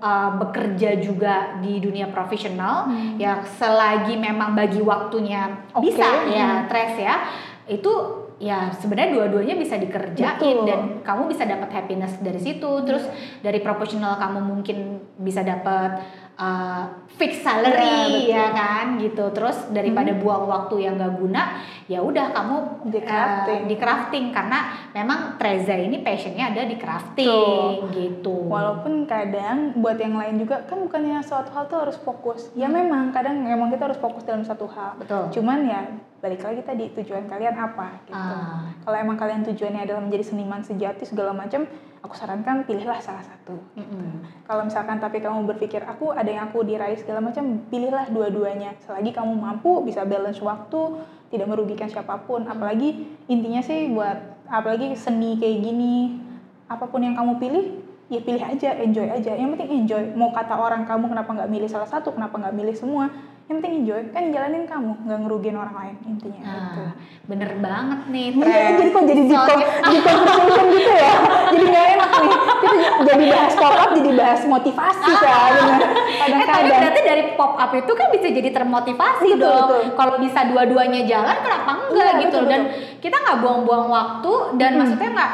uh, 0.00 0.30
bekerja 0.40 0.96
juga 0.96 1.60
di 1.60 1.76
dunia 1.76 2.08
profesional, 2.08 2.88
Hmm. 2.88 3.20
ya 3.20 3.44
selagi 3.44 4.16
memang 4.16 4.56
bagi 4.56 4.80
waktunya 4.80 5.68
Oke. 5.76 5.92
bisa 5.92 6.24
ya, 6.32 6.64
Hmm. 6.64 6.68
Tres 6.72 6.96
ya, 6.96 7.14
itu 7.68 7.92
ya 8.36 8.68
sebenarnya 8.72 9.16
dua-duanya 9.16 9.56
bisa 9.56 9.76
dikerjain 9.80 10.36
Betul. 10.40 10.68
dan 10.68 10.80
kamu 11.04 11.28
bisa 11.28 11.44
dapat 11.44 11.68
happiness 11.72 12.16
dari 12.20 12.40
situ. 12.40 12.68
Terus 12.84 13.04
dari 13.44 13.60
profesional 13.60 14.16
kamu 14.16 14.40
mungkin 14.40 15.04
bisa 15.20 15.40
dapat 15.44 16.00
uh, 16.36 16.84
fix 17.16 17.40
salary 17.40 18.28
Ya, 18.28 18.46
ya 18.46 18.46
kan 18.52 19.00
gitu. 19.00 19.32
Terus 19.32 19.72
daripada 19.72 20.12
buang 20.16 20.46
waktu 20.46 20.84
yang 20.84 21.00
gak 21.00 21.16
guna, 21.16 21.60
ya 21.88 22.04
udah 22.04 22.32
kamu 22.32 22.56
Di 22.92 23.00
uh, 23.00 23.04
crafting. 23.04 23.60
di 23.66 23.76
crafting 23.76 24.24
karena 24.30 24.58
memang 24.92 25.40
Treza 25.40 25.74
ini 25.74 26.00
passionnya 26.04 26.52
ada 26.52 26.62
di 26.68 26.76
crafting 26.76 27.88
gitu. 27.92 28.46
Walaupun 28.46 29.08
kadang 29.08 29.76
buat 29.80 29.96
yang 29.96 30.16
lain 30.16 30.40
juga 30.40 30.64
kan 30.68 30.80
bukannya 30.84 31.24
suatu 31.24 31.50
hal 31.56 31.66
tuh 31.66 31.78
harus 31.88 31.96
fokus. 32.00 32.52
Ya 32.52 32.68
memang 32.68 33.10
kadang 33.10 33.40
memang 33.42 33.72
kita 33.72 33.88
harus 33.88 34.00
fokus 34.00 34.22
dalam 34.24 34.44
satu 34.44 34.68
hal. 34.68 35.00
Betul. 35.00 35.40
Cuman 35.40 35.64
ya 35.66 35.80
balik 36.16 36.42
lagi 36.42 36.64
tadi 36.64 36.84
tujuan 36.96 37.28
kalian 37.28 37.54
apa 37.54 38.02
gitu. 38.08 38.16
Ah. 38.16 38.66
Kalau 38.82 38.96
emang 38.96 39.20
kalian 39.20 39.44
tujuannya 39.46 39.84
adalah 39.84 40.02
menjadi 40.02 40.24
seniman 40.32 40.64
sejati 40.64 41.04
segala 41.06 41.36
macam, 41.36 41.68
aku 42.06 42.14
sarankan 42.14 42.62
pilihlah 42.64 43.02
salah 43.02 43.20
satu. 43.20 43.58
Mm-mm. 43.74 44.22
Kalau 44.46 44.62
misalkan 44.62 45.02
tapi 45.02 45.18
kamu 45.18 45.44
berpikir 45.50 45.82
aku 45.82 46.14
ada 46.14 46.30
yang 46.30 46.48
aku 46.48 46.62
diraih 46.62 46.96
segala 46.96 47.20
macam, 47.20 47.66
pilihlah 47.66 48.08
dua-duanya. 48.08 48.78
Selagi 48.80 49.10
kamu 49.10 49.34
mampu 49.34 49.82
bisa 49.82 50.06
balance 50.06 50.38
waktu, 50.38 51.02
tidak 51.34 51.46
merugikan 51.50 51.90
siapa 51.90 52.22
pun. 52.24 52.46
Apalagi 52.46 53.18
intinya 53.26 53.60
sih 53.60 53.90
buat 53.90 54.46
apalagi 54.46 54.94
seni 54.94 55.36
kayak 55.36 55.58
gini, 55.60 56.22
apa 56.70 56.86
pun 56.86 57.02
yang 57.02 57.18
kamu 57.18 57.42
pilih, 57.42 57.64
ya 58.06 58.22
pilih 58.22 58.42
aja, 58.46 58.70
enjoy 58.78 59.06
aja. 59.10 59.34
Yang 59.34 59.58
penting 59.58 59.70
enjoy. 59.84 60.02
Mau 60.14 60.30
kata 60.30 60.54
orang 60.54 60.86
kamu 60.86 61.10
kenapa 61.10 61.30
nggak 61.34 61.50
milih 61.50 61.68
salah 61.68 61.90
satu, 61.90 62.14
kenapa 62.14 62.38
nggak 62.38 62.54
milih 62.54 62.74
semua, 62.78 63.10
yang 63.46 63.56
penting 63.56 63.74
enjoy. 63.80 64.02
Kan 64.10 64.24
jalanin 64.28 64.64
kamu, 64.64 64.92
nggak 65.00 65.18
ngerugiin 65.22 65.54
orang 65.54 65.70
lain 65.72 65.94
intinya. 66.04 66.42
gitu. 66.42 66.82
Nah, 66.82 66.92
bener 67.24 67.50
banget 67.56 68.00
nih, 68.08 68.26
Iya, 68.28 68.42
Tres. 68.42 68.74
jadi 68.74 68.88
kok 68.90 69.04
jadi 69.04 69.22
deep 69.22 69.42
conversation 70.02 70.66
gitu 70.68 70.92
ya. 70.92 71.12
Jadi 71.46 71.64
nggak 71.64 71.86
enak 71.92 72.10
nih. 72.16 72.32
Kita 72.56 72.72
jadi 73.06 73.24
bahas 73.28 73.54
pop 73.54 73.74
up, 73.76 73.90
jadi 73.92 74.10
bahas 74.12 74.40
motivasi 74.44 75.10
soalnya. 75.12 75.62
Eh 75.62 75.78
tapi 75.78 76.42
Kadang-kadang. 76.42 76.74
berarti 76.76 77.00
dari 77.02 77.22
pop 77.32 77.52
up 77.54 77.70
itu 77.72 77.92
kan 77.92 78.06
bisa 78.10 78.26
jadi 78.28 78.50
termotivasi 78.52 79.28
Betul, 79.32 79.38
dong. 79.38 79.84
Kalau 79.94 80.14
bisa 80.18 80.40
dua-duanya 80.44 81.00
jalan, 81.04 81.36
kenapa 81.38 81.70
enggak 81.84 81.94
Iya, 82.08 82.20
gitu? 82.20 82.36
betul, 82.36 82.50
Dan 82.50 82.60
kita 82.98 83.16
nggak 83.16 83.38
buang-buang 83.40 83.86
waktu 83.86 84.32
dan 84.56 84.70
Hmm. 84.72 84.78
maksudnya 84.80 85.10
nggak 85.12 85.32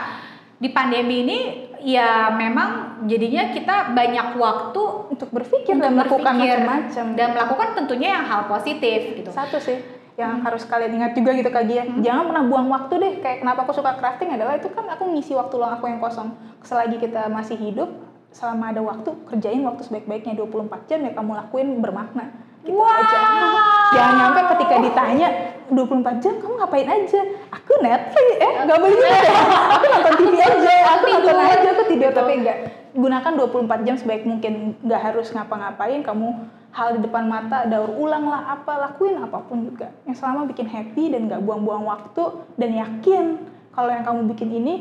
di 0.59 0.69
pandemi 0.71 1.17
ini 1.23 1.39
ya 1.83 2.31
memang 2.33 3.03
jadinya 3.11 3.51
kita 3.51 3.92
banyak 3.92 4.38
waktu 4.38 4.83
untuk 5.11 5.29
berpikir 5.35 5.75
untuk 5.77 5.85
dan 5.87 5.92
melakukan 5.99 6.35
macam-macam. 6.38 7.07
dan 7.18 7.29
melakukan 7.35 7.68
tentunya 7.75 8.09
yang 8.18 8.25
hal 8.27 8.47
positif 8.47 9.18
gitu. 9.18 9.31
Satu 9.35 9.59
sih 9.59 9.79
yang 10.16 10.45
harus 10.45 10.68
kalian 10.68 11.03
ingat 11.03 11.12
juga 11.16 11.33
gitu 11.35 11.51
Kak 11.51 11.64
Gia. 11.66 11.85
Jangan 11.88 12.25
pernah 12.29 12.45
buang 12.47 12.68
waktu 12.71 12.95
deh. 13.01 13.12
Kayak 13.25 13.38
kenapa 13.45 13.64
aku 13.64 13.73
suka 13.75 13.97
crafting 13.97 14.31
adalah 14.33 14.57
itu 14.57 14.68
kan 14.71 14.87
aku 14.87 15.09
ngisi 15.12 15.33
waktu 15.35 15.55
luang 15.57 15.73
aku 15.81 15.88
yang 15.88 16.01
kosong. 16.01 16.37
Selagi 16.62 17.01
kita 17.01 17.27
masih 17.33 17.57
hidup, 17.59 17.90
selama 18.31 18.71
ada 18.71 18.81
waktu, 18.85 19.11
kerjain 19.27 19.64
waktu 19.64 19.83
sebaik-baiknya 19.88 20.37
24 20.38 20.88
jam 20.88 21.01
ya 21.03 21.12
kamu 21.16 21.33
lakuin 21.37 21.68
bermakna. 21.81 22.31
Gitu 22.62 22.79
aja. 22.79 23.82
Jangan 23.93 24.15
nyampe 24.17 24.41
ketika 24.57 24.75
ditanya 24.81 25.29
24 25.69 26.23
jam 26.25 26.35
kamu 26.41 26.55
ngapain 26.61 26.89
aja? 26.89 27.21
Aku 27.53 27.73
Netflix, 27.85 28.29
eh 28.41 28.53
nggak 28.65 28.79
boleh 28.81 28.97
gitu 28.97 29.09
ya. 29.29 29.35
Aku 29.77 29.85
nonton 29.89 30.13
TV 30.21 30.35
aja, 30.41 30.75
aku 30.97 31.05
nonton 31.13 31.37
aja, 31.37 31.69
aku 31.77 31.83
tidur 31.89 32.11
tapi 32.13 32.33
enggak. 32.41 32.59
Gunakan 32.93 33.33
24 33.37 33.87
jam 33.89 33.97
sebaik 33.97 34.25
mungkin. 34.25 34.77
Nggak 34.81 35.01
harus 35.01 35.29
ngapa-ngapain, 35.33 36.01
kamu 36.01 36.29
hal 36.73 36.89
di 36.97 37.01
depan 37.05 37.25
mata, 37.29 37.69
daur 37.69 37.93
ulang 37.93 38.25
lah 38.29 38.57
apa, 38.57 38.89
lakuin 38.89 39.21
apa 39.21 39.45
pun 39.45 39.65
juga. 39.65 39.93
Yang 40.09 40.25
selama 40.25 40.49
bikin 40.49 40.69
happy 40.69 41.13
dan 41.13 41.29
nggak 41.29 41.41
buang-buang 41.45 41.85
waktu 41.85 42.25
dan 42.57 42.71
yakin 42.73 43.25
kalau 43.73 43.89
yang 43.93 44.05
kamu 44.05 44.29
bikin 44.33 44.49
ini 44.53 44.75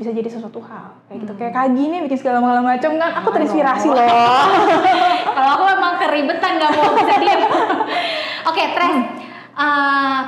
bisa 0.00 0.16
jadi 0.16 0.32
sesuatu 0.32 0.64
hal 0.64 0.96
kayak 1.12 1.28
gitu 1.28 1.32
kayak 1.36 1.52
kagi 1.52 1.92
nih 1.92 2.00
bikin 2.08 2.16
segala 2.16 2.40
macam 2.40 2.96
kan 2.96 3.20
aku 3.20 3.28
terinspirasi 3.36 3.92
loh 3.92 4.00
Kalau 5.36 5.50
aku 5.60 5.64
emang 5.72 5.94
keribetan 6.00 6.56
nggak 6.56 6.72
mau 6.72 6.92
bisa 6.96 7.14
diam. 7.20 7.40
Oke, 8.42 8.62
Tres. 8.70 8.94
eh, 9.52 10.20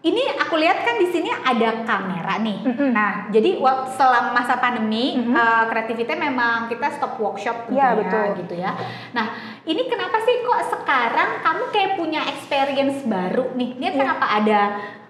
ini 0.00 0.22
aku 0.32 0.56
lihat 0.56 0.80
kan 0.80 0.96
di 0.96 1.06
sini 1.06 1.28
ada 1.28 1.84
kamera 1.84 2.40
nih. 2.40 2.64
Mm-mm. 2.64 2.90
Nah, 2.90 3.28
jadi 3.28 3.60
waktu 3.60 3.92
selama 3.92 4.32
masa 4.32 4.56
pandemi, 4.56 5.12
Mhm. 5.14 5.30
eh, 5.30 5.64
kreativitas 5.66 6.16
memang 6.16 6.66
kita 6.66 6.88
stop 6.90 7.14
workshop 7.16 7.68
Iya, 7.68 7.92
tentunya, 7.92 8.00
betul. 8.00 8.24
gitu 8.40 8.54
ya. 8.56 8.72
Nah, 9.12 9.26
ini 9.62 9.82
kenapa 9.86 10.16
sih 10.20 10.40
kok 10.40 10.60
sekarang 10.70 11.30
kamu 11.38 11.64
kayak 11.68 11.92
punya 11.94 12.20
experience 12.26 13.04
baru 13.04 13.52
nih? 13.52 13.76
Ini 13.76 13.86
Iya. 13.86 13.94
kenapa 13.94 14.26
ada 14.26 14.60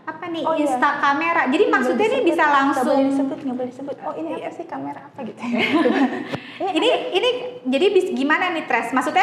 apa 0.02 0.26
nih 0.26 0.42
Oh, 0.42 0.52
iya. 0.52 0.66
Insta 0.66 0.98
kamera? 0.98 1.46
Jadi 1.46 1.64
maksudnya 1.68 2.06
ini 2.10 2.20
bisa 2.26 2.44
langsung 2.44 2.82
boleh 2.90 3.06
disebut 3.06 3.38
nggak 3.38 3.56
boleh 3.56 3.70
disebut 3.70 3.94
oh 4.02 4.14
ini 4.16 4.28
apa 4.34 4.50
sih 4.50 4.66
kamera 4.66 5.00
apa 5.06 5.18
gitu 5.22 5.38
ini 6.76 6.88
ini 7.14 7.28
jadi 7.62 7.86
bis, 7.94 8.06
gimana 8.10 8.50
nih 8.50 8.66
Tres? 8.66 8.90
Maksudnya 8.90 9.22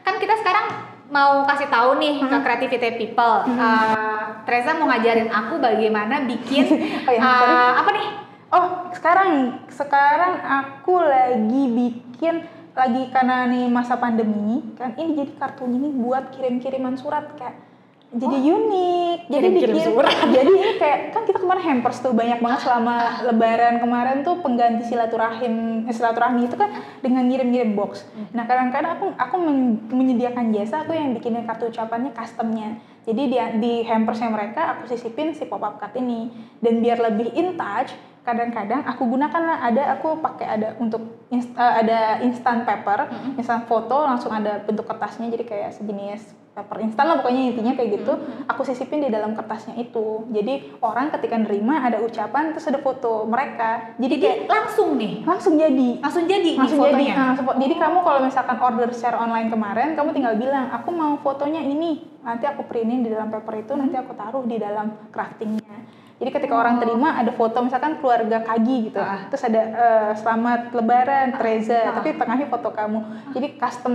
kan 0.00 0.14
kita 0.14 0.38
sekarang 0.38 0.94
mau 1.08 1.44
kasih 1.48 1.68
tahu 1.72 1.96
nih 2.00 2.20
ke 2.20 2.36
creativity 2.44 2.90
people. 3.00 3.36
Eh, 3.48 4.22
Treza 4.44 4.76
mau 4.76 4.88
ngajarin 4.88 5.28
aku 5.28 5.60
bagaimana 5.60 6.24
bikin 6.24 6.64
Oh 7.08 7.12
iya, 7.12 7.20
sorry. 7.20 7.54
apa 7.84 7.90
nih? 7.92 8.08
Oh, 8.48 8.66
sekarang 8.96 9.30
sekarang 9.68 10.40
aku 10.40 11.04
lagi 11.04 11.62
bikin 11.68 12.48
lagi 12.72 13.02
karena 13.12 13.44
nih 13.50 13.66
masa 13.68 13.98
pandemi 13.98 14.62
kan 14.78 14.94
ini 14.94 15.18
jadi 15.18 15.32
kartunya 15.36 15.82
ini 15.82 15.90
buat 15.98 16.30
kirim-kiriman 16.32 16.94
surat 16.94 17.26
kayak 17.34 17.67
jadi 18.08 18.36
unik. 18.40 19.18
Jadi 19.28 19.44
Kirim-kirim 19.52 19.76
dikirim 19.76 19.92
surat. 19.92 20.16
jadi 20.36 20.48
ini 20.48 20.72
kayak 20.80 20.98
kan 21.12 21.22
kita 21.28 21.38
kemarin 21.44 21.62
hampers 21.68 22.00
tuh 22.00 22.16
banyak 22.16 22.40
banget 22.40 22.60
selama 22.64 22.94
lebaran 23.28 23.74
kemarin 23.84 24.16
tuh 24.24 24.40
pengganti 24.40 24.88
silaturahim 24.88 25.84
eh, 25.84 25.92
silaturahmi 25.92 26.48
itu 26.48 26.56
kan 26.56 26.72
dengan 27.04 27.28
ngirim-ngirim 27.28 27.76
box. 27.76 28.08
Nah 28.32 28.48
kadang-kadang 28.48 28.96
aku 28.96 29.06
aku 29.12 29.36
men- 29.36 29.84
menyediakan 29.92 30.56
jasa 30.56 30.88
aku 30.88 30.96
yang 30.96 31.12
bikinin 31.12 31.44
kartu 31.44 31.68
ucapannya 31.68 32.16
customnya. 32.16 32.80
Jadi 33.04 33.22
di, 33.28 33.36
di 33.60 33.72
hampersnya 33.84 34.32
mereka 34.32 34.76
aku 34.76 34.88
sisipin 34.88 35.36
si 35.36 35.44
pop 35.44 35.60
up 35.60 35.76
card 35.76 35.92
ini. 36.00 36.32
Dan 36.64 36.80
biar 36.80 36.96
lebih 37.04 37.28
in 37.36 37.60
touch 37.60 37.92
kadang-kadang 38.24 38.88
aku 38.88 39.04
gunakan 39.04 39.42
lah. 39.44 39.68
Ada 39.68 40.00
aku 40.00 40.16
pakai 40.24 40.48
ada 40.48 40.68
untuk 40.80 41.28
inst- 41.28 41.52
eh, 41.52 41.74
ada 41.84 42.24
instant 42.24 42.64
paper, 42.64 43.12
instant 43.36 43.68
foto 43.68 44.08
langsung 44.08 44.32
ada 44.32 44.64
bentuk 44.64 44.88
kertasnya. 44.88 45.28
Jadi 45.28 45.44
kayak 45.44 45.76
sejenis 45.76 46.47
paper 46.58 46.82
instan 46.82 47.04
lah 47.04 47.16
pokoknya 47.16 47.42
intinya 47.48 47.72
kayak 47.72 47.90
gitu. 47.96 48.12
Aku 48.46 48.62
sisipin 48.62 48.98
di 48.98 49.08
dalam 49.08 49.32
kertasnya 49.32 49.76
itu. 49.76 50.26
Jadi 50.28 50.78
orang 50.80 51.08
ketika 51.10 51.36
nerima 51.36 51.80
ada 51.80 51.98
ucapan 51.98 52.50
terus 52.50 52.66
ada 52.66 52.78
foto 52.78 53.22
mereka. 53.24 53.94
Jadi, 53.96 54.14
kayak 54.16 54.36
Jadi 54.38 54.48
langsung 54.48 54.90
nih, 54.94 55.14
langsung 55.22 55.54
jadi 55.54 55.90
langsung 55.98 56.24
jadi 56.24 56.52
langsung 56.54 56.80
jadi 56.80 57.04
ah, 57.10 57.32
sepo- 57.32 57.56
jadi 57.56 57.74
kamu 57.76 57.98
kalau 58.00 58.20
misalkan 58.20 58.58
order 58.58 58.88
secara 58.90 59.16
online 59.20 59.48
kemarin 59.48 59.92
kamu 59.92 60.10
tinggal 60.10 60.34
bilang 60.34 60.66
aku 60.68 60.88
mau 60.90 61.14
fotonya 61.18 61.60
ini 61.60 62.00
nanti 62.20 62.44
aku 62.44 62.64
printin 62.64 63.00
di 63.00 63.08
dalam 63.08 63.28
paper 63.28 63.54
itu 63.58 63.72
nanti 63.72 63.94
aku 63.94 64.12
taruh 64.12 64.42
di 64.42 64.56
dalam 64.56 64.90
craftingnya 65.08 65.86
jadi 66.16 66.30
ketika 66.30 66.50
orang 66.52 66.76
terima 66.76 67.14
ada 67.14 67.30
foto 67.30 67.60
misalkan 67.60 67.96
keluarga 67.96 68.42
Kagi 68.42 68.76
gitu 68.86 68.98
Ah. 68.98 69.26
terus 69.26 69.42
ada 69.42 69.62
eh, 69.62 70.10
selamat 70.14 70.72
lebaran 70.72 71.26
Treza 71.32 71.78
Ah. 71.80 71.94
tapi 71.94 72.14
tengahnya 72.14 72.46
foto 72.46 72.68
kamu 72.70 72.98
jadi 73.30 73.48
custom 73.54 73.94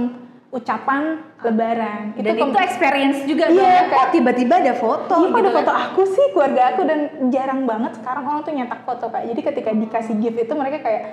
ucapan 0.53 1.17
lebaran 1.41 2.13
Dan 2.13 2.37
itu 2.37 2.59
experience 2.61 3.25
juga 3.25 3.49
Iya, 3.49 3.89
ya. 3.89 3.89
Kok 3.89 4.05
tiba-tiba 4.13 4.61
ada 4.61 4.73
foto 4.77 5.15
Iya, 5.17 5.27
gitu 5.33 5.39
ada 5.41 5.51
foto 5.51 5.71
kan. 5.73 5.83
aku 5.89 6.01
sih, 6.05 6.25
keluarga 6.29 6.61
aku 6.77 6.81
dan 6.85 6.99
jarang 7.33 7.65
banget 7.65 7.97
sekarang 7.97 8.23
orang 8.29 8.41
tuh 8.45 8.53
nyetak 8.53 8.85
foto 8.85 9.09
kak. 9.09 9.25
Jadi 9.25 9.41
ketika 9.41 9.69
dikasih 9.73 10.15
gift 10.21 10.37
itu 10.45 10.53
mereka 10.53 10.85
kayak 10.85 11.03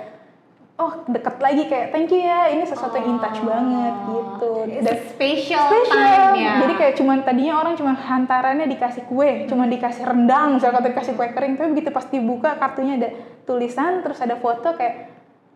oh 0.81 1.05
deket 1.05 1.35
lagi 1.37 1.63
kayak 1.69 1.93
thank 1.93 2.09
you 2.09 2.21
ya 2.21 2.49
ini 2.49 2.65
sesuatu 2.65 2.97
yang 2.97 3.13
in 3.13 3.17
touch 3.17 3.41
banget 3.41 3.95
gitu. 4.13 4.51
Dan 4.81 4.95
special, 5.09 5.65
spesial. 5.69 5.89
time 5.89 6.37
ya. 6.37 6.53
Jadi 6.61 6.73
kayak 6.77 6.93
cuman 7.01 7.17
tadinya 7.25 7.53
orang 7.61 7.73
cuma 7.73 7.93
hantarannya 7.97 8.65
dikasih 8.69 9.03
kue, 9.09 9.45
cuma 9.49 9.65
dikasih 9.65 10.05
rendang, 10.05 10.57
misalnya 10.57 10.81
kalau 10.81 10.87
dikasih 10.89 11.13
kue 11.17 11.27
kering, 11.33 11.53
tapi 11.57 11.69
begitu 11.73 11.89
pas 11.89 12.05
dibuka 12.09 12.57
kartunya 12.61 12.93
ada 12.97 13.09
tulisan 13.45 14.05
terus 14.05 14.21
ada 14.21 14.37
foto 14.37 14.73
kayak 14.77 15.09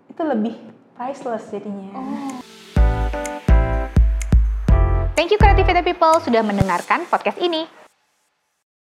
itu 0.09 0.21
lebih 0.25 0.57
priceless 0.97 1.53
jadinya. 1.53 1.93
Thank 5.15 5.31
you 5.31 5.39
Creativity 5.39 5.95
People 5.95 6.19
sudah 6.19 6.43
mendengarkan 6.43 7.07
podcast 7.07 7.39
ini. 7.39 7.84